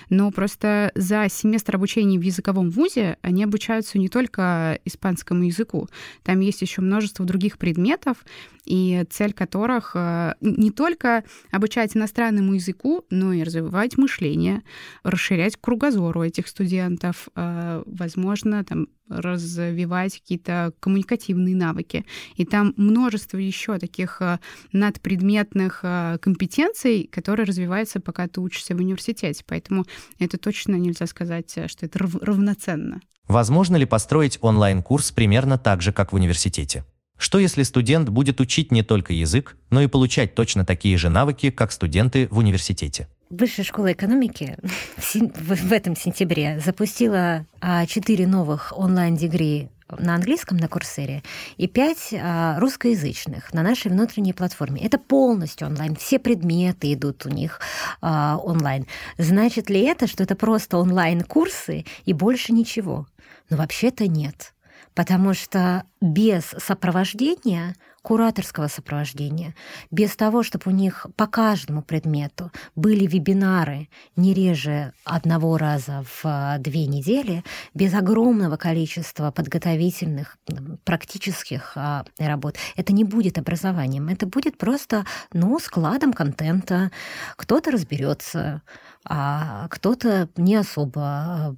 Но 0.10 0.32
просто 0.32 0.92
за 0.96 1.28
семестр 1.30 1.76
обучения 1.76 2.20
в 2.20 2.22
языковом 2.22 2.70
вузе 2.70 3.18
они 3.22 3.44
обучаются 3.44 3.98
не 3.98 4.10
только 4.10 4.80
испанскому 4.86 5.44
языку. 5.44 5.88
Там 6.24 6.40
есть 6.40 6.62
еще 6.62 6.82
множество 6.82 7.26
других 7.26 7.58
предметов, 7.58 8.18
и 8.66 9.04
цель 9.10 9.34
которых 9.34 9.92
э, 9.96 10.36
не 10.42 10.72
только 10.72 11.24
обучать 11.52 11.96
иностранному 11.96 12.54
языку, 12.54 13.06
но 13.10 13.34
и 13.34 13.44
развивать 13.44 13.98
мышление, 13.98 14.62
расширять 15.04 15.58
кругозор 15.60 16.18
у 16.18 16.24
этих 16.24 16.48
студентов, 16.48 17.28
возможно, 17.36 18.64
там, 18.64 18.88
развивать 19.08 20.20
какие-то 20.20 20.74
коммуникативные 20.80 21.56
навыки. 21.56 22.06
И 22.36 22.46
там 22.46 22.74
множество 22.78 23.38
еще 23.38 23.78
таких 23.78 24.22
э, 24.22 24.40
надпредметных 24.72 25.82
компетенций, 26.22 27.10
которые 27.12 27.46
развиваются, 27.46 28.00
пока 28.00 28.28
ты 28.28 28.40
учишься 28.42 28.76
в 28.76 28.80
университете. 28.80 29.44
Поэтому 29.48 29.86
это 30.20 30.38
точно 30.38 30.76
нельзя 30.76 31.08
сказать, 31.08 31.52
что 31.68 31.86
это 31.86 32.00
равноценно. 32.00 33.02
Возможно 33.28 33.76
ли 33.76 33.86
построить 33.86 34.38
онлайн-курс 34.42 35.12
примерно 35.12 35.58
так 35.58 35.82
же, 35.82 35.94
как 35.94 36.12
в 36.12 36.16
университете? 36.16 36.86
Что 37.18 37.38
если 37.38 37.64
студент 37.64 38.10
будет 38.10 38.42
учить 38.42 38.72
не 38.72 38.82
только 38.82 39.14
язык, 39.14 39.56
но 39.70 39.82
и 39.82 39.88
получать 39.88 40.34
точно 40.34 40.66
такие 40.66 40.98
же 40.98 41.10
навыки, 41.10 41.52
как 41.52 41.72
студенты 41.72 42.28
в 42.32 42.40
университете? 42.40 43.08
Высшая 43.32 43.64
школа 43.64 43.94
экономики 43.94 44.58
в 44.98 45.72
этом 45.72 45.96
сентябре 45.96 46.60
запустила 46.60 47.46
а, 47.62 47.86
четыре 47.86 48.28
новых 48.28 48.74
онлайн-дигри 48.78 49.70
на 49.88 50.16
английском 50.16 50.58
на 50.58 50.68
Курсере 50.68 51.24
и 51.56 51.68
пять 51.68 52.14
а, 52.14 52.60
русскоязычных 52.60 53.54
на 53.54 53.64
нашей 53.64 53.90
внутренней 53.90 54.34
платформе. 54.34 54.84
Это 54.84 54.98
полностью 54.98 55.68
онлайн. 55.68 55.96
Все 55.96 56.20
предметы 56.20 56.92
идут 56.92 57.26
у 57.26 57.30
них 57.30 57.62
а, 58.02 58.38
онлайн. 58.38 58.86
Значит 59.18 59.70
ли 59.70 59.80
это, 59.80 60.08
что 60.08 60.24
это 60.24 60.36
просто 60.36 60.78
онлайн-курсы 60.78 61.86
и 62.04 62.12
больше 62.12 62.52
ничего? 62.52 63.08
Но 63.50 63.56
вообще-то 63.56 64.10
нет 64.10 64.54
потому 64.94 65.34
что 65.34 65.86
без 66.02 66.44
сопровождения, 66.58 67.76
кураторского 68.02 68.68
сопровождения, 68.68 69.56
без 69.92 70.16
того, 70.16 70.44
чтобы 70.44 70.72
у 70.72 70.72
них 70.72 71.06
по 71.16 71.28
каждому 71.28 71.82
предмету 71.82 72.52
были 72.76 73.06
вебинары 73.06 73.90
не 74.16 74.34
реже 74.34 74.94
одного 75.04 75.58
раза 75.58 76.04
в 76.04 76.22
а, 76.24 76.58
две 76.58 76.88
недели, 76.88 77.44
без 77.74 77.94
огромного 77.94 78.58
количества 78.58 79.32
подготовительных 79.32 80.38
практических 80.84 81.74
а, 81.76 82.06
работ, 82.18 82.58
это 82.76 82.94
не 82.94 83.04
будет 83.04 83.38
образованием, 83.38 84.10
это 84.10 84.26
будет 84.26 84.58
просто 84.58 85.06
ну, 85.34 85.60
складом 85.60 86.14
контента. 86.14 86.92
Кто-то 87.36 87.72
разберется, 87.72 88.64
а 89.06 89.68
кто-то 89.70 90.30
не 90.38 90.56
особо 90.56 91.02
а, 91.02 91.56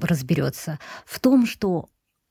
разберется 0.00 0.78
в 1.06 1.20
том, 1.20 1.46
что 1.46 1.88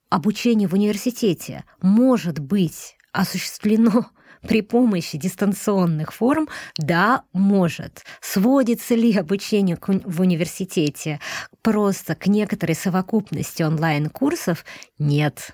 обучение 0.10 0.68
в 0.68 0.74
университете 0.74 1.64
может 1.82 2.40
быть 2.40 2.98
осуществлено 3.12 4.08
при 4.42 4.62
помощи 4.62 5.18
дистанционных 5.18 6.14
форм? 6.14 6.48
Да, 6.78 7.24
может. 7.34 8.04
Сводится 8.22 8.96
ли 8.96 9.16
обучение 9.16 9.78
в 9.82 10.22
университете 10.22 11.20
просто 11.62 12.16
к 12.16 12.28
некоторой 12.28 12.76
совокупности 12.76 13.64
онлайн-курсов? 13.64 14.66
Нет. 14.98 15.54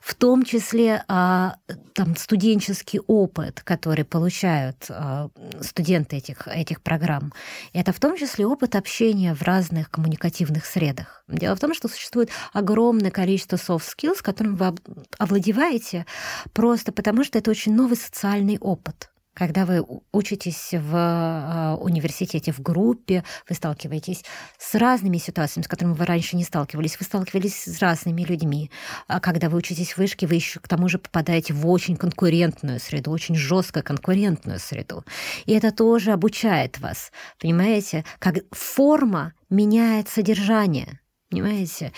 В 0.00 0.14
том 0.14 0.44
числе 0.44 1.04
а, 1.08 1.56
там, 1.92 2.16
студенческий 2.16 3.00
опыт, 3.06 3.62
который 3.62 4.04
получают 4.04 4.86
а, 4.88 5.28
студенты 5.60 6.16
этих, 6.16 6.46
этих 6.46 6.82
программ, 6.82 7.32
это 7.72 7.92
в 7.92 8.00
том 8.00 8.16
числе 8.16 8.46
опыт 8.46 8.76
общения 8.76 9.34
в 9.34 9.42
разных 9.42 9.90
коммуникативных 9.90 10.66
средах. 10.66 11.24
Дело 11.28 11.56
в 11.56 11.60
том, 11.60 11.74
что 11.74 11.88
существует 11.88 12.30
огромное 12.52 13.10
количество 13.10 13.56
soft 13.56 13.84
skills, 13.96 14.22
которым 14.22 14.56
вы 14.56 14.74
овладеваете 15.18 16.06
просто 16.52 16.92
потому, 16.92 17.24
что 17.24 17.38
это 17.38 17.50
очень 17.50 17.74
новый 17.74 17.96
социальный 17.96 18.58
опыт. 18.58 19.10
Когда 19.36 19.66
вы 19.66 19.84
учитесь 20.12 20.70
в 20.72 20.92
а, 20.94 21.76
университете 21.78 22.52
в 22.52 22.60
группе, 22.60 23.22
вы 23.46 23.54
сталкиваетесь 23.54 24.24
с 24.58 24.74
разными 24.74 25.18
ситуациями, 25.18 25.66
с 25.66 25.68
которыми 25.68 25.92
вы 25.92 26.06
раньше 26.06 26.36
не 26.36 26.42
сталкивались. 26.42 26.98
Вы 26.98 27.04
сталкивались 27.04 27.64
с 27.64 27.78
разными 27.80 28.22
людьми. 28.22 28.70
А 29.08 29.20
когда 29.20 29.50
вы 29.50 29.58
учитесь 29.58 29.92
в 29.92 29.98
вышке, 29.98 30.26
вы 30.26 30.36
еще 30.36 30.58
к 30.58 30.68
тому 30.68 30.88
же 30.88 30.98
попадаете 30.98 31.52
в 31.52 31.68
очень 31.68 31.96
конкурентную 31.96 32.80
среду, 32.80 33.10
очень 33.10 33.34
жестко 33.34 33.82
конкурентную 33.82 34.58
среду. 34.58 35.04
И 35.44 35.52
это 35.52 35.70
тоже 35.70 36.12
обучает 36.12 36.80
вас. 36.80 37.12
Понимаете, 37.38 38.06
как 38.18 38.36
форма 38.52 39.34
меняет 39.50 40.08
содержание. 40.08 40.98
Понимаете? 41.30 41.92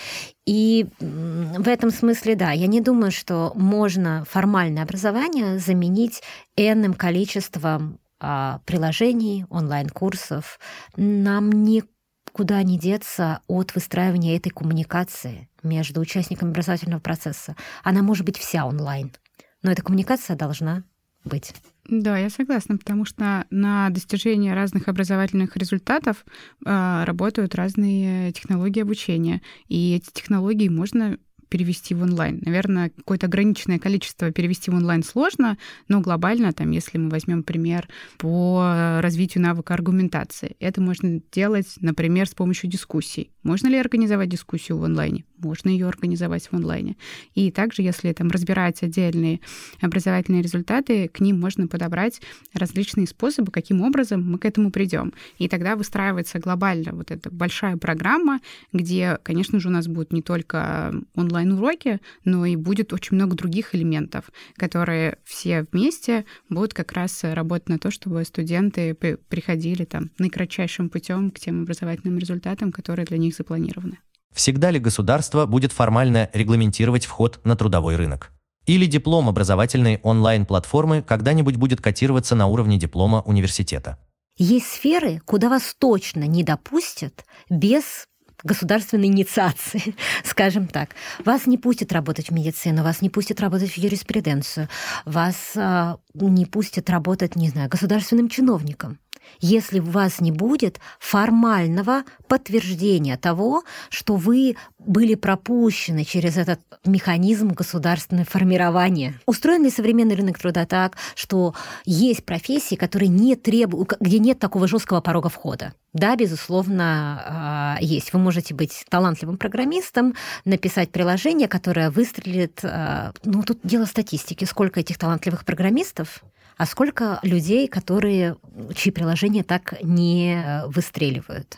И 0.45 0.87
в 0.99 1.67
этом 1.67 1.91
смысле, 1.91 2.35
да, 2.35 2.51
я 2.51 2.67
не 2.67 2.81
думаю, 2.81 3.11
что 3.11 3.51
можно 3.55 4.25
формальное 4.27 4.83
образование 4.83 5.59
заменить 5.59 6.23
энным 6.55 6.95
количеством 6.95 7.99
а, 8.19 8.59
приложений, 8.65 9.45
онлайн-курсов. 9.49 10.59
Нам 10.97 11.51
никуда 11.51 12.63
не 12.63 12.79
деться 12.79 13.41
от 13.47 13.75
выстраивания 13.75 14.35
этой 14.35 14.49
коммуникации 14.49 15.47
между 15.63 16.01
участниками 16.01 16.49
образовательного 16.49 16.99
процесса. 16.99 17.55
Она 17.83 18.01
может 18.01 18.25
быть 18.25 18.37
вся 18.37 18.65
онлайн, 18.65 19.13
но 19.61 19.71
эта 19.71 19.83
коммуникация 19.83 20.35
должна 20.35 20.83
быть. 21.23 21.53
Да, 21.91 22.19
я 22.19 22.29
согласна, 22.29 22.77
потому 22.77 23.03
что 23.03 23.47
на 23.49 23.89
достижение 23.89 24.53
разных 24.53 24.87
образовательных 24.87 25.57
результатов 25.57 26.23
э, 26.63 27.03
работают 27.03 27.55
разные 27.55 28.31
технологии 28.31 28.81
обучения. 28.83 29.41
И 29.69 29.95
эти 29.95 30.11
технологии 30.11 30.69
можно 30.69 31.17
перевести 31.49 31.93
в 31.93 32.03
онлайн. 32.03 32.41
Наверное, 32.45 32.91
какое-то 32.91 33.25
ограниченное 33.25 33.79
количество 33.79 34.31
перевести 34.31 34.71
в 34.71 34.75
онлайн 34.75 35.03
сложно, 35.03 35.57
но 35.87 35.99
глобально, 35.99 36.53
там, 36.53 36.71
если 36.71 36.97
мы 36.97 37.09
возьмем 37.09 37.43
пример 37.43 37.87
по 38.17 38.99
развитию 39.01 39.43
навыка 39.43 39.73
аргументации, 39.73 40.55
это 40.59 40.81
можно 40.81 41.21
делать, 41.31 41.67
например, 41.79 42.27
с 42.27 42.33
помощью 42.33 42.69
дискуссий. 42.69 43.31
Можно 43.43 43.67
ли 43.67 43.77
организовать 43.77 44.29
дискуссию 44.29 44.77
в 44.77 44.83
онлайне? 44.83 45.25
Можно 45.37 45.69
ее 45.69 45.87
организовать 45.87 46.47
в 46.47 46.53
онлайне. 46.53 46.97
И 47.33 47.51
также, 47.51 47.81
если 47.81 48.11
там 48.13 48.29
разбирать 48.29 48.83
отдельные 48.83 49.39
образовательные 49.81 50.41
результаты, 50.41 51.07
к 51.07 51.19
ним 51.19 51.39
можно 51.39 51.67
подобрать 51.67 52.21
различные 52.53 53.07
способы, 53.07 53.51
каким 53.51 53.81
образом 53.81 54.29
мы 54.29 54.37
к 54.37 54.45
этому 54.45 54.69
придем. 54.71 55.13
И 55.37 55.47
тогда 55.47 55.75
выстраивается 55.75 56.39
глобально 56.39 56.91
вот 56.91 57.11
эта 57.11 57.31
большая 57.31 57.77
программа, 57.77 58.39
где, 58.73 59.17
конечно 59.23 59.59
же, 59.59 59.69
у 59.69 59.71
нас 59.71 59.87
будет 59.87 60.11
не 60.11 60.21
только 60.21 60.93
онлайн 61.15 61.38
онлайн-уроки, 61.39 61.99
но 62.25 62.45
и 62.45 62.55
будет 62.55 62.93
очень 62.93 63.15
много 63.15 63.35
других 63.35 63.73
элементов, 63.75 64.25
которые 64.55 65.17
все 65.23 65.65
вместе 65.71 66.25
будут 66.49 66.73
как 66.73 66.91
раз 66.91 67.23
работать 67.23 67.69
на 67.69 67.79
то, 67.79 67.91
чтобы 67.91 68.23
студенты 68.25 68.93
приходили 68.93 69.85
там 69.85 70.11
наикратчайшим 70.17 70.89
путем 70.89 71.31
к 71.31 71.39
тем 71.39 71.63
образовательным 71.63 72.17
результатам, 72.17 72.71
которые 72.71 73.05
для 73.05 73.17
них 73.17 73.35
запланированы. 73.35 73.99
Всегда 74.33 74.69
ли 74.71 74.79
государство 74.79 75.45
будет 75.45 75.71
формально 75.71 76.29
регламентировать 76.33 77.05
вход 77.05 77.39
на 77.43 77.55
трудовой 77.55 77.95
рынок? 77.95 78.31
Или 78.65 78.85
диплом 78.85 79.27
образовательной 79.27 79.99
онлайн-платформы 80.03 81.01
когда-нибудь 81.01 81.55
будет 81.55 81.81
котироваться 81.81 82.35
на 82.35 82.47
уровне 82.47 82.77
диплома 82.77 83.21
университета? 83.21 83.97
Есть 84.37 84.67
сферы, 84.67 85.21
куда 85.25 85.49
вас 85.49 85.75
точно 85.77 86.25
не 86.25 86.43
допустят 86.43 87.25
без 87.49 88.05
государственной 88.43 89.07
инициации, 89.07 89.95
скажем 90.23 90.67
так. 90.67 90.91
Вас 91.23 91.45
не 91.45 91.57
пустят 91.57 91.91
работать 91.91 92.29
в 92.29 92.33
медицину, 92.33 92.83
вас 92.83 93.01
не 93.01 93.09
пустят 93.09 93.39
работать 93.41 93.71
в 93.71 93.77
юриспруденцию, 93.77 94.69
вас 95.05 95.53
а, 95.55 95.97
не 96.13 96.45
пустят 96.45 96.89
работать, 96.89 97.35
не 97.35 97.49
знаю, 97.49 97.69
государственным 97.69 98.29
чиновником 98.29 98.99
если 99.39 99.79
у 99.79 99.85
вас 99.85 100.21
не 100.21 100.31
будет 100.31 100.79
формального 100.99 102.03
подтверждения 102.27 103.17
того, 103.17 103.63
что 103.89 104.15
вы 104.15 104.55
были 104.77 105.15
пропущены 105.15 106.03
через 106.03 106.37
этот 106.37 106.59
механизм 106.85 107.49
государственного 107.49 108.25
формирования. 108.25 109.19
Устроен 109.25 109.63
ли 109.63 109.69
современный 109.69 110.15
рынок 110.15 110.39
труда 110.39 110.65
так, 110.65 110.97
что 111.15 111.53
есть 111.85 112.25
профессии, 112.25 112.75
которые 112.75 113.09
не 113.09 113.35
требуют, 113.35 113.93
где 113.99 114.19
нет 114.19 114.39
такого 114.39 114.67
жесткого 114.67 115.01
порога 115.01 115.29
входа? 115.29 115.73
Да, 115.93 116.15
безусловно, 116.15 117.23
а, 117.25 117.77
есть. 117.81 118.13
Вы 118.13 118.19
можете 118.19 118.53
быть 118.53 118.85
талантливым 118.89 119.37
программистом, 119.37 120.15
написать 120.45 120.91
приложение, 120.91 121.47
которое 121.47 121.89
выстрелит. 121.89 122.59
А, 122.63 123.11
ну, 123.23 123.43
тут 123.43 123.59
дело 123.63 123.85
статистики. 123.85 124.45
Сколько 124.45 124.79
этих 124.79 124.97
талантливых 124.97 125.45
программистов 125.45 126.23
а 126.59 126.65
сколько 126.65 127.21
людей, 127.23 127.69
которые, 127.69 128.35
чьи 128.75 128.91
приложения 128.91 129.43
так 129.43 129.81
не 129.81 130.61
выстреливают. 130.65 131.57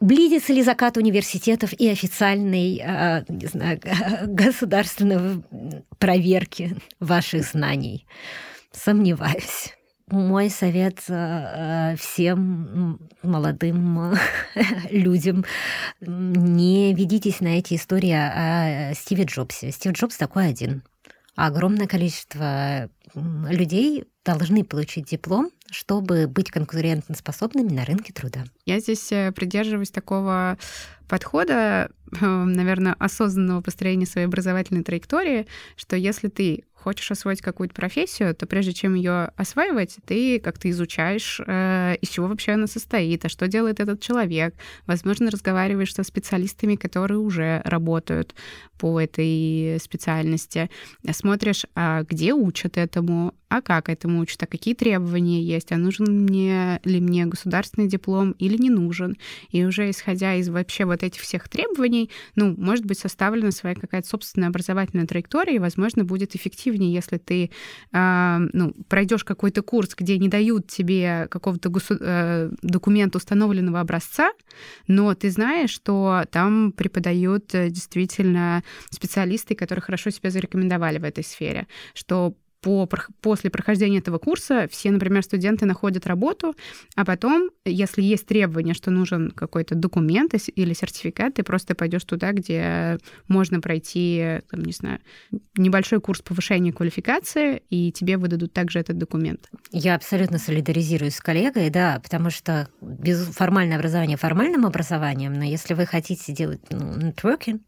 Близится 0.00 0.52
ли 0.52 0.64
закат 0.64 0.96
университетов 0.96 1.72
и 1.72 1.88
официальной 1.88 2.82
э, 2.84 3.24
не 3.28 3.46
знаю, 3.46 3.80
государственной 4.24 5.44
проверки 6.00 6.76
ваших 6.98 7.44
знаний? 7.44 8.08
Сомневаюсь. 8.72 9.73
Мой 10.10 10.50
совет 10.50 11.02
э, 11.08 11.96
всем 11.98 12.98
молодым 13.22 14.14
людям 14.90 15.44
не 16.00 16.92
ведитесь 16.92 17.40
на 17.40 17.58
эти 17.58 17.74
истории 17.74 18.12
о 18.12 18.94
Стиве 18.94 19.24
Джобсе. 19.24 19.70
Стив 19.70 19.92
Джобс 19.92 20.18
такой 20.18 20.48
один. 20.48 20.82
Огромное 21.36 21.86
количество 21.86 22.90
людей 23.14 24.04
должны 24.24 24.64
получить 24.64 25.06
диплом, 25.06 25.50
чтобы 25.70 26.26
быть 26.26 26.50
конкурентоспособными 26.50 27.72
на 27.72 27.84
рынке 27.84 28.12
труда. 28.12 28.44
Я 28.64 28.80
здесь 28.80 29.10
э, 29.10 29.32
придерживаюсь 29.32 29.90
такого 29.90 30.58
подхода, 31.08 31.90
э, 32.20 32.26
наверное, 32.26 32.94
осознанного 32.98 33.62
построения 33.62 34.06
своей 34.06 34.26
образовательной 34.26 34.82
траектории, 34.82 35.46
что 35.76 35.96
если 35.96 36.28
ты 36.28 36.64
хочешь 36.84 37.10
освоить 37.10 37.40
какую-то 37.40 37.74
профессию, 37.74 38.34
то 38.34 38.46
прежде 38.46 38.74
чем 38.74 38.94
ее 38.94 39.30
осваивать, 39.36 39.96
ты 40.04 40.38
как-то 40.38 40.68
изучаешь, 40.68 41.40
э, 41.46 41.96
из 42.02 42.10
чего 42.10 42.26
вообще 42.26 42.52
она 42.52 42.66
состоит, 42.66 43.24
а 43.24 43.30
что 43.30 43.48
делает 43.48 43.80
этот 43.80 44.00
человек. 44.00 44.54
Возможно, 44.86 45.30
разговариваешь 45.30 45.94
со 45.94 46.02
специалистами, 46.02 46.76
которые 46.76 47.18
уже 47.18 47.62
работают 47.64 48.34
по 48.78 49.00
этой 49.00 49.78
специальности. 49.80 50.68
Смотришь, 51.10 51.64
а 51.74 52.02
где 52.02 52.34
учат 52.34 52.76
этому, 52.76 53.34
а 53.48 53.62
как 53.62 53.88
этому 53.88 54.20
учат, 54.20 54.42
а 54.42 54.46
какие 54.46 54.74
требования 54.74 55.42
есть, 55.42 55.72
а 55.72 55.76
нужен 55.76 56.24
мне 56.24 56.80
ли 56.84 57.00
мне 57.00 57.24
государственный 57.24 57.88
диплом 57.88 58.32
или 58.32 58.58
не 58.58 58.68
нужен. 58.68 59.16
И 59.50 59.64
уже 59.64 59.88
исходя 59.88 60.34
из 60.34 60.48
вообще 60.50 60.84
вот 60.84 61.02
этих 61.02 61.22
всех 61.22 61.48
требований, 61.48 62.10
ну, 62.34 62.54
может 62.58 62.84
быть 62.84 62.98
составлена 62.98 63.52
своя 63.52 63.74
какая-то 63.74 64.06
собственная 64.06 64.48
образовательная 64.48 65.06
траектория, 65.06 65.56
и, 65.56 65.60
возможно, 65.60 66.04
будет 66.04 66.34
эффективнее, 66.74 66.92
если 66.92 67.18
ты 67.18 67.50
э, 67.92 68.38
ну, 68.52 68.74
пройдешь 68.88 69.24
какой-то 69.24 69.62
курс, 69.62 69.94
где 69.96 70.18
не 70.18 70.28
дают 70.28 70.66
тебе 70.66 71.26
какого-то 71.30 71.68
госу- 71.68 71.98
э, 72.00 72.50
документа 72.62 73.18
установленного 73.18 73.80
образца, 73.80 74.32
но 74.88 75.14
ты 75.14 75.30
знаешь, 75.30 75.70
что 75.70 76.24
там 76.30 76.72
преподают 76.72 77.54
э, 77.54 77.70
действительно 77.70 78.62
специалисты, 78.90 79.54
которые 79.54 79.82
хорошо 79.82 80.10
себя 80.10 80.30
зарекомендовали 80.30 80.98
в 80.98 81.04
этой 81.04 81.24
сфере, 81.24 81.66
что 81.94 82.34
по, 82.64 82.88
после 83.20 83.50
прохождения 83.50 83.98
этого 83.98 84.16
курса 84.16 84.66
все, 84.70 84.90
например, 84.90 85.22
студенты 85.22 85.66
находят 85.66 86.06
работу, 86.06 86.54
а 86.96 87.04
потом, 87.04 87.50
если 87.66 88.00
есть 88.00 88.26
требование, 88.26 88.72
что 88.72 88.90
нужен 88.90 89.30
какой-то 89.32 89.74
документ 89.74 90.32
или 90.34 90.72
сертификат, 90.72 91.34
ты 91.34 91.42
просто 91.42 91.74
пойдешь 91.74 92.04
туда, 92.04 92.32
где 92.32 92.98
можно 93.28 93.60
пройти, 93.60 94.40
там, 94.50 94.62
не 94.62 94.72
знаю, 94.72 95.00
небольшой 95.56 96.00
курс 96.00 96.22
повышения 96.22 96.72
квалификации, 96.72 97.62
и 97.68 97.92
тебе 97.92 98.16
выдадут 98.16 98.54
также 98.54 98.78
этот 98.78 98.96
документ. 98.96 99.50
Я 99.70 99.94
абсолютно 99.94 100.38
солидаризируюсь 100.38 101.16
с 101.16 101.20
коллегой, 101.20 101.68
да, 101.68 102.00
потому 102.02 102.30
что 102.30 102.68
без 102.80 103.26
формальное 103.26 103.76
образование 103.76 104.16
формальным 104.16 104.64
образованием, 104.64 105.34
но 105.34 105.44
если 105.44 105.74
вы 105.74 105.84
хотите 105.84 106.32
делать 106.32 106.60
ну, 106.70 106.94
networking, 106.96 107.60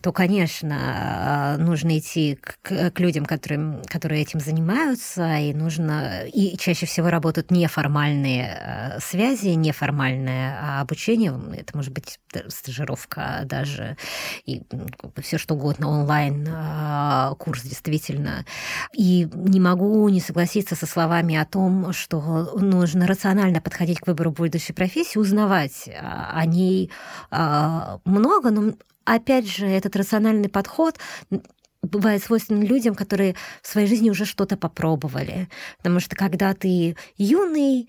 то, 0.00 0.12
конечно, 0.12 0.76
а, 0.80 1.56
нужно 1.58 1.98
идти 1.98 2.36
к, 2.40 2.90
к 2.90 3.00
людям, 3.00 3.24
которым, 3.24 3.82
которые 3.86 4.07
которые 4.08 4.22
этим 4.22 4.40
занимаются, 4.40 5.36
и 5.36 5.52
нужно... 5.52 6.22
И 6.32 6.56
чаще 6.56 6.86
всего 6.86 7.10
работают 7.10 7.50
неформальные 7.50 8.58
э, 8.58 9.00
связи, 9.00 9.48
неформальное 9.48 10.80
обучение. 10.80 11.38
Это 11.54 11.76
может 11.76 11.92
быть 11.92 12.18
стажировка 12.48 13.42
даже, 13.44 13.98
и 14.46 14.62
все 15.22 15.36
что 15.36 15.56
угодно, 15.56 15.90
онлайн 15.90 16.48
э, 16.48 17.34
действительно. 17.62 18.46
И 18.96 19.28
не 19.34 19.60
могу 19.60 20.08
не 20.08 20.20
согласиться 20.20 20.74
со 20.74 20.86
словами 20.86 21.36
о 21.36 21.44
том, 21.44 21.92
что 21.92 22.56
нужно 22.58 23.06
рационально 23.06 23.60
подходить 23.60 24.00
к 24.00 24.06
выбору 24.06 24.30
будущей 24.30 24.72
профессии, 24.72 25.18
узнавать 25.18 25.86
о 26.00 26.46
ней 26.46 26.90
э, 27.30 27.98
много, 28.06 28.50
но 28.50 28.72
опять 29.04 29.48
же, 29.48 29.66
этот 29.66 29.96
рациональный 29.96 30.48
подход 30.48 30.98
бывает 31.82 32.22
свойственно 32.22 32.64
людям, 32.64 32.94
которые 32.94 33.34
в 33.62 33.68
своей 33.68 33.86
жизни 33.86 34.10
уже 34.10 34.24
что-то 34.24 34.56
попробовали. 34.56 35.48
Потому 35.78 36.00
что 36.00 36.16
когда 36.16 36.54
ты 36.54 36.96
юный, 37.16 37.88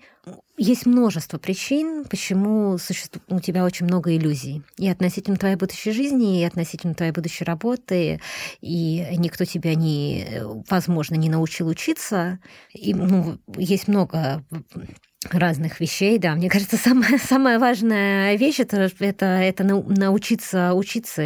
есть 0.56 0.86
множество 0.86 1.38
причин, 1.38 2.04
почему 2.04 2.76
существует 2.78 3.24
у 3.28 3.40
тебя 3.40 3.64
очень 3.64 3.86
много 3.86 4.14
иллюзий. 4.14 4.62
И 4.76 4.88
относительно 4.88 5.36
твоей 5.36 5.56
будущей 5.56 5.92
жизни, 5.92 6.40
и 6.40 6.44
относительно 6.44 6.94
твоей 6.94 7.12
будущей 7.12 7.44
работы, 7.44 8.20
и 8.60 9.06
никто 9.16 9.44
тебя 9.44 9.74
не, 9.74 10.42
возможно, 10.68 11.14
не 11.14 11.28
научил 11.28 11.68
учиться. 11.68 12.38
И 12.72 12.94
ну, 12.94 13.38
есть 13.56 13.88
много 13.88 14.44
разных 15.28 15.80
вещей, 15.80 16.18
да. 16.18 16.34
Мне 16.34 16.48
кажется, 16.48 16.76
самая, 16.76 17.18
самая 17.22 17.58
важная 17.58 18.36
вещь 18.36 18.60
это, 18.60 18.90
это, 18.98 19.26
это 19.26 19.64
научиться 19.64 20.74
учиться, 20.74 21.24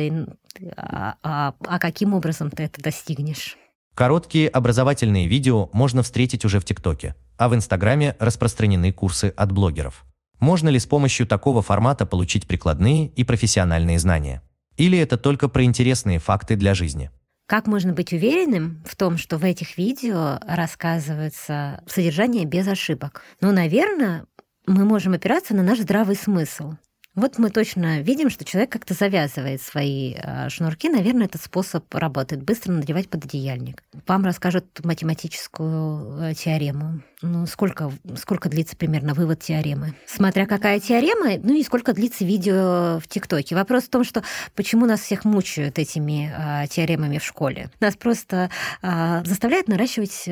а, 0.77 1.17
а, 1.23 1.55
а 1.61 1.79
каким 1.79 2.15
образом 2.15 2.51
ты 2.51 2.65
это 2.65 2.83
достигнешь? 2.83 3.57
Короткие 3.95 4.49
образовательные 4.49 5.29
видео 5.29 5.71
можно 5.73 6.03
встретить 6.03 6.45
уже 6.45 6.59
в 6.59 6.65
ТикТоке, 6.65 7.15
а 7.37 7.49
в 7.49 7.55
Инстаграме 7.55 8.17
распространены 8.19 8.93
курсы 8.93 9.33
от 9.37 9.53
блогеров. 9.53 10.05
Можно 10.41 10.69
ли 10.69 10.79
с 10.81 10.87
помощью 10.87 11.27
такого 11.27 11.63
формата 11.63 12.05
получить 12.05 12.49
прикладные 12.49 13.07
и 13.07 13.23
профессиональные 13.23 14.01
знания? 14.01 14.43
Или 14.77 14.99
это 14.99 15.17
только 15.17 15.49
про 15.49 15.63
интересные 15.63 16.19
факты 16.19 16.57
для 16.57 16.75
жизни? 16.75 17.11
Как 17.47 17.67
можно 17.67 17.93
быть 17.93 18.13
уверенным 18.13 18.83
в 18.87 18.97
том, 18.97 19.19
что 19.19 19.37
в 19.37 19.45
этих 19.45 19.77
видео 19.77 20.39
рассказывается 20.47 21.83
содержание 21.87 22.47
без 22.47 22.67
ошибок? 22.67 23.23
Ну, 23.41 23.53
наверное, 23.53 24.25
мы 24.67 24.85
можем 24.87 25.13
опираться 25.13 25.55
на 25.55 25.63
наш 25.63 25.81
здравый 25.81 26.17
смысл. 26.17 26.75
Вот 27.15 27.39
мы 27.39 27.51
точно 27.51 28.01
видим, 28.01 28.29
что 28.29 28.45
человек 28.45 28.73
как-то 28.73 28.93
завязывает 28.93 29.63
свои 29.63 30.15
а, 30.15 30.49
шнурки. 30.49 30.89
Наверное, 30.89 31.27
этот 31.27 31.43
способ 31.43 31.85
работает. 31.95 32.43
Быстро 32.43 32.73
надевать 32.73 33.09
пододеяльник. 33.09 33.85
Вам 34.09 34.25
расскажут 34.25 34.85
математическую 34.85 36.31
э, 36.31 36.35
теорему. 36.35 37.03
Ну, 37.27 37.47
сколько, 37.47 37.91
сколько 38.17 38.51
длится 38.51 38.77
примерно 38.77 39.15
вывод 39.15 39.41
теоремы? 39.41 39.95
Смотря 40.07 40.47
какая 40.47 40.79
теорема, 40.79 41.41
ну 41.43 41.55
и 41.55 41.63
сколько 41.63 41.95
длится 41.95 42.23
видео 42.23 42.99
в 43.01 43.09
ТикТоке. 43.09 43.55
Вопрос 43.55 43.85
в 43.85 43.89
том, 43.89 44.05
что 44.05 44.23
почему 44.55 44.85
нас 44.85 45.01
всех 45.01 45.25
мучают 45.25 45.79
этими 45.79 46.31
а, 46.37 46.67
теоремами 46.67 47.17
в 47.17 47.25
школе. 47.25 47.71
Нас 47.81 47.97
просто 47.97 48.51
а, 48.83 49.25
заставляют 49.25 49.69
наращивать 49.69 50.29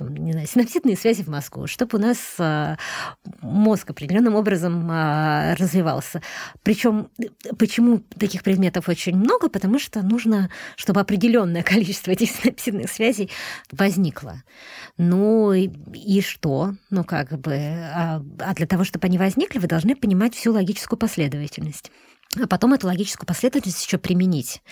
не 0.00 0.32
знаю, 0.32 0.46
синапсидные 0.46 0.96
связи 0.96 1.22
в 1.22 1.28
мозгу, 1.28 1.66
чтобы 1.66 1.96
у 1.96 2.00
нас 2.00 2.18
а, 2.38 2.76
мозг 3.40 3.90
определенным 3.90 4.34
образом 4.34 4.88
а, 4.90 5.54
развивался. 5.56 6.20
Причем 6.62 7.08
почему 7.58 8.00
таких 8.18 8.42
предметов 8.42 8.90
очень 8.90 9.16
много? 9.16 9.48
Потому 9.48 9.78
что 9.78 10.02
нужно, 10.02 10.50
чтобы 10.76 11.00
определенное 11.00 11.62
количество 11.62 12.10
этих 12.10 12.30
синапсидных 12.30 12.90
связей 12.90 13.30
возникло. 13.70 14.42
Ну 14.98 15.52
и, 16.02 16.20
что? 16.20 16.74
Ну 16.90 17.04
как 17.04 17.38
бы, 17.38 17.54
а, 17.54 18.22
а 18.38 18.54
для 18.54 18.66
того, 18.66 18.84
чтобы 18.84 19.06
они 19.06 19.18
возникли, 19.18 19.58
вы 19.58 19.66
должны 19.68 19.96
понимать 19.96 20.34
всю 20.34 20.52
логическую 20.52 20.98
последовательность 20.98 21.90
а 22.40 22.46
потом 22.46 22.72
эту 22.72 22.86
логическую 22.86 23.26
последовательность 23.26 23.84
еще 23.84 23.98
применить, 23.98 24.62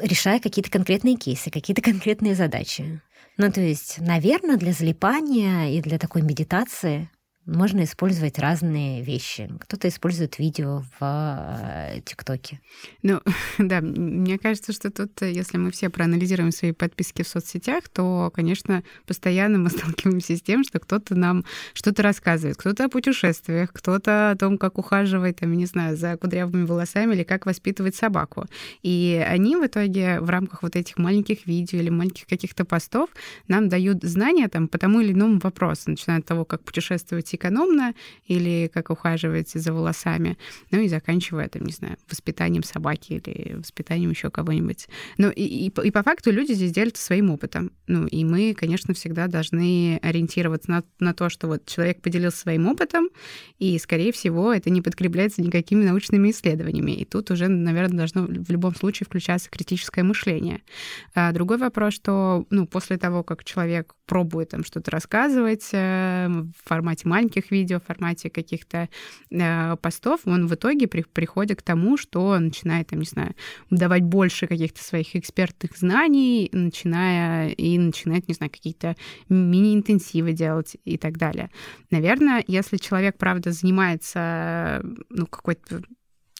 решая 0.00 0.40
какие-то 0.40 0.70
конкретные 0.70 1.16
кейсы, 1.16 1.50
какие-то 1.50 1.82
конкретные 1.82 2.34
задачи. 2.34 3.00
Ну, 3.38 3.50
то 3.52 3.60
есть, 3.60 3.98
наверное, 3.98 4.56
для 4.56 4.72
залипания 4.72 5.70
и 5.70 5.80
для 5.80 5.98
такой 5.98 6.22
медитации 6.22 7.10
можно 7.46 7.84
использовать 7.84 8.38
разные 8.38 9.02
вещи. 9.02 9.48
Кто-то 9.60 9.88
использует 9.88 10.38
видео 10.38 10.82
в 10.98 11.02
э, 11.02 12.00
ТикТоке. 12.04 12.60
Ну, 13.02 13.20
да, 13.58 13.80
мне 13.80 14.38
кажется, 14.38 14.72
что 14.72 14.90
тут, 14.90 15.22
если 15.22 15.56
мы 15.56 15.70
все 15.70 15.88
проанализируем 15.88 16.50
свои 16.50 16.72
подписки 16.72 17.22
в 17.22 17.28
соцсетях, 17.28 17.88
то, 17.88 18.32
конечно, 18.34 18.82
постоянно 19.06 19.58
мы 19.58 19.70
сталкиваемся 19.70 20.36
с 20.36 20.42
тем, 20.42 20.64
что 20.64 20.80
кто-то 20.80 21.14
нам 21.14 21.44
что-то 21.72 22.02
рассказывает. 22.02 22.56
Кто-то 22.56 22.86
о 22.86 22.88
путешествиях, 22.88 23.72
кто-то 23.72 24.32
о 24.32 24.36
том, 24.36 24.58
как 24.58 24.78
ухаживать, 24.78 25.36
там, 25.36 25.52
не 25.52 25.66
знаю, 25.66 25.96
за 25.96 26.16
кудрявыми 26.16 26.64
волосами 26.64 27.14
или 27.14 27.22
как 27.22 27.46
воспитывать 27.46 27.94
собаку. 27.94 28.46
И 28.82 29.24
они 29.26 29.54
в 29.56 29.64
итоге 29.64 30.20
в 30.20 30.28
рамках 30.30 30.62
вот 30.62 30.74
этих 30.74 30.98
маленьких 30.98 31.46
видео 31.46 31.78
или 31.78 31.90
маленьких 31.90 32.26
каких-то 32.26 32.64
постов 32.64 33.10
нам 33.46 33.68
дают 33.68 34.02
знания 34.02 34.48
там 34.48 34.66
по 34.66 34.78
тому 34.78 35.00
или 35.00 35.12
иному 35.12 35.38
вопросу, 35.38 35.90
начиная 35.90 36.18
от 36.18 36.26
того, 36.26 36.44
как 36.44 36.64
путешествовать 36.64 37.35
экономно 37.36 37.94
или 38.26 38.70
как 38.72 38.90
ухаживать 38.90 39.50
за 39.50 39.72
волосами, 39.72 40.36
ну 40.70 40.80
и 40.80 40.88
заканчивая, 40.88 41.48
там, 41.48 41.64
не 41.64 41.72
знаю, 41.72 41.96
воспитанием 42.10 42.62
собаки 42.62 43.14
или 43.14 43.54
воспитанием 43.54 44.10
еще 44.10 44.30
кого-нибудь. 44.30 44.88
Ну 45.18 45.30
и, 45.30 45.42
и, 45.42 45.66
и 45.68 45.90
по 45.90 46.02
факту 46.02 46.30
люди 46.30 46.52
здесь 46.52 46.72
делятся 46.72 47.04
своим 47.04 47.30
опытом. 47.30 47.72
Ну 47.86 48.06
и 48.06 48.24
мы, 48.24 48.54
конечно, 48.54 48.94
всегда 48.94 49.26
должны 49.28 49.98
ориентироваться 50.02 50.70
на, 50.70 50.84
на 50.98 51.14
то, 51.14 51.28
что 51.28 51.46
вот 51.46 51.66
человек 51.66 52.02
поделился 52.02 52.38
своим 52.38 52.66
опытом, 52.66 53.08
и, 53.58 53.78
скорее 53.78 54.12
всего, 54.12 54.52
это 54.52 54.70
не 54.70 54.82
подкрепляется 54.82 55.42
никакими 55.42 55.84
научными 55.84 56.30
исследованиями. 56.30 56.92
И 56.92 57.04
тут 57.04 57.30
уже, 57.30 57.48
наверное, 57.48 57.98
должно 57.98 58.22
в 58.26 58.50
любом 58.50 58.74
случае 58.74 59.06
включаться 59.06 59.50
критическое 59.50 60.02
мышление. 60.02 60.62
А 61.14 61.32
другой 61.32 61.58
вопрос, 61.58 61.94
что 61.94 62.46
ну, 62.50 62.66
после 62.66 62.98
того, 62.98 63.22
как 63.22 63.44
человек 63.44 63.94
пробует 64.06 64.50
там 64.50 64.64
что-то 64.64 64.90
рассказывать 64.90 65.68
э, 65.72 66.28
в 66.28 66.68
формате 66.68 67.08
маленьких 67.08 67.25
маленьких 67.26 67.50
видео, 67.50 67.78
в 67.78 67.84
формате 67.84 68.30
каких-то 68.30 68.88
э, 69.30 69.76
постов, 69.76 70.20
он 70.26 70.46
в 70.46 70.54
итоге 70.54 70.86
при, 70.86 71.02
приходит 71.02 71.58
к 71.58 71.62
тому, 71.62 71.96
что 71.96 72.38
начинает, 72.38 72.88
там, 72.88 73.00
не 73.00 73.06
знаю, 73.06 73.34
давать 73.70 74.02
больше 74.02 74.46
каких-то 74.46 74.82
своих 74.82 75.16
экспертных 75.16 75.76
знаний, 75.76 76.48
начиная 76.52 77.48
и 77.48 77.78
начинает, 77.78 78.28
не 78.28 78.34
знаю, 78.34 78.50
какие-то 78.50 78.94
мини-интенсивы 79.28 80.32
делать 80.32 80.76
и 80.84 80.96
так 80.96 81.18
далее. 81.18 81.50
Наверное, 81.90 82.44
если 82.46 82.76
человек, 82.76 83.16
правда, 83.18 83.52
занимается 83.52 84.82
ну, 85.10 85.26
какой-то 85.26 85.82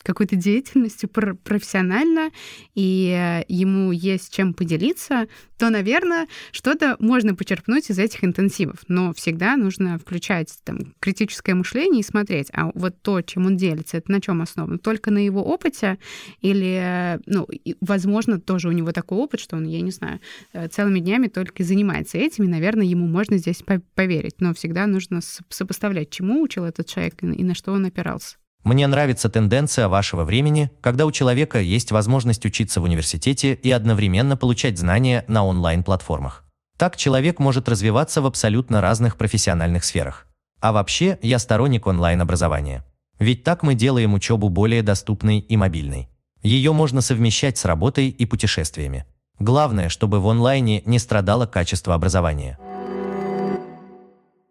какой-то 0.06 0.36
деятельностью 0.36 1.08
профессионально, 1.08 2.30
и 2.74 3.10
э, 3.12 3.44
ему 3.48 3.90
есть 3.90 4.32
чем 4.32 4.54
поделиться, 4.54 5.26
то, 5.58 5.68
наверное, 5.68 6.28
что-то 6.52 6.96
можно 7.00 7.34
почерпнуть 7.34 7.90
из 7.90 7.98
этих 7.98 8.22
интенсивов. 8.22 8.78
Но 8.86 9.12
всегда 9.12 9.56
нужно 9.56 9.98
включать 9.98 10.56
там, 10.64 10.94
критическое 11.00 11.54
мышление 11.54 12.00
и 12.00 12.04
смотреть, 12.04 12.48
а 12.52 12.70
вот 12.74 13.02
то, 13.02 13.20
чем 13.20 13.46
он 13.46 13.56
делится, 13.56 13.96
это 13.96 14.12
на 14.12 14.20
чем 14.20 14.42
основано? 14.42 14.78
Только 14.78 15.10
на 15.10 15.18
его 15.18 15.42
опыте 15.42 15.98
или, 16.40 17.18
ну, 17.26 17.48
возможно, 17.80 18.40
тоже 18.40 18.68
у 18.68 18.72
него 18.72 18.92
такой 18.92 19.18
опыт, 19.18 19.40
что 19.40 19.56
он, 19.56 19.66
я 19.66 19.80
не 19.80 19.90
знаю, 19.90 20.20
э, 20.52 20.68
целыми 20.68 21.00
днями 21.00 21.26
только 21.26 21.64
занимается 21.64 22.16
этим, 22.16 22.44
и, 22.44 22.48
наверное, 22.48 22.86
ему 22.86 23.08
можно 23.08 23.38
здесь 23.38 23.64
поверить. 23.94 24.40
Но 24.40 24.54
всегда 24.54 24.86
нужно 24.86 25.20
сопоставлять, 25.48 26.10
чему 26.10 26.42
учил 26.42 26.64
этот 26.64 26.86
человек 26.86 27.22
и 27.22 27.44
на 27.44 27.54
что 27.54 27.72
он 27.72 27.86
опирался. 27.86 28.36
Мне 28.66 28.88
нравится 28.88 29.29
тенденция 29.29 29.87
вашего 29.87 30.24
времени, 30.24 30.72
когда 30.81 31.07
у 31.07 31.12
человека 31.12 31.61
есть 31.61 31.92
возможность 31.92 32.44
учиться 32.44 32.81
в 32.81 32.83
университете 32.83 33.55
и 33.55 33.70
одновременно 33.70 34.37
получать 34.37 34.76
знания 34.76 35.24
на 35.29 35.46
онлайн-платформах. 35.46 36.42
Так 36.76 36.96
человек 36.96 37.38
может 37.38 37.68
развиваться 37.68 38.20
в 38.20 38.26
абсолютно 38.26 38.81
разных 38.81 39.18
профессиональных 39.18 39.85
сферах. 39.85 40.26
А 40.61 40.72
вообще, 40.72 41.16
я 41.22 41.38
сторонник 41.38 41.87
онлайн-образования. 41.87 42.85
Ведь 43.20 43.44
так 43.44 43.62
мы 43.62 43.76
делаем 43.76 44.14
учебу 44.14 44.48
более 44.48 44.83
доступной 44.83 45.38
и 45.38 45.57
мобильной. 45.57 46.09
Ее 46.42 46.72
можно 46.72 47.02
совмещать 47.02 47.59
с 47.59 47.66
работой 47.66 48.09
и 48.09 48.26
путешествиями. 48.26 49.07
Главное, 49.38 49.88
чтобы 49.88 50.18
в 50.18 50.29
онлайне 50.29 50.83
не 50.87 50.98
страдало 50.98 51.46
качество 51.46 51.94
образования. 51.94 52.59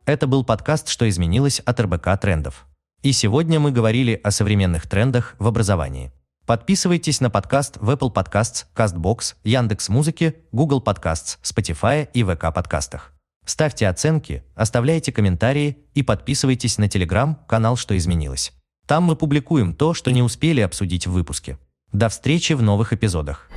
Это 0.05 0.25
был 0.25 0.45
подкаст 0.45 0.87
«Что 0.87 1.09
изменилось» 1.09 1.59
от 1.59 1.81
РБК 1.81 2.17
Трендов. 2.21 2.65
И 3.05 3.11
сегодня 3.11 3.59
мы 3.59 3.71
говорили 3.71 4.19
о 4.23 4.31
современных 4.31 4.87
трендах 4.87 5.35
в 5.37 5.45
образовании. 5.45 6.11
Подписывайтесь 6.47 7.21
на 7.21 7.29
подкаст 7.29 7.77
в 7.79 7.91
Apple 7.91 8.11
Podcasts, 8.11 8.65
CastBox, 8.75 9.35
Яндекс.Музыке, 9.43 10.37
Google 10.51 10.81
Podcasts, 10.83 11.37
Spotify 11.43 12.09
и 12.15 12.23
ВК 12.23 12.51
подкастах. 12.51 13.13
Ставьте 13.45 13.87
оценки, 13.89 14.43
оставляйте 14.55 15.11
комментарии 15.11 15.77
и 15.93 16.01
подписывайтесь 16.01 16.79
на 16.79 16.89
телеграм-канал 16.89 17.75
«Что 17.75 17.95
изменилось». 17.95 18.53
Там 18.87 19.03
мы 19.03 19.15
публикуем 19.15 19.75
то, 19.75 19.93
что 19.93 20.09
не 20.09 20.23
успели 20.23 20.61
обсудить 20.61 21.05
в 21.05 21.11
выпуске. 21.11 21.59
До 21.91 22.09
встречи 22.09 22.53
в 22.53 22.63
новых 22.63 22.91
эпизодах. 22.91 23.51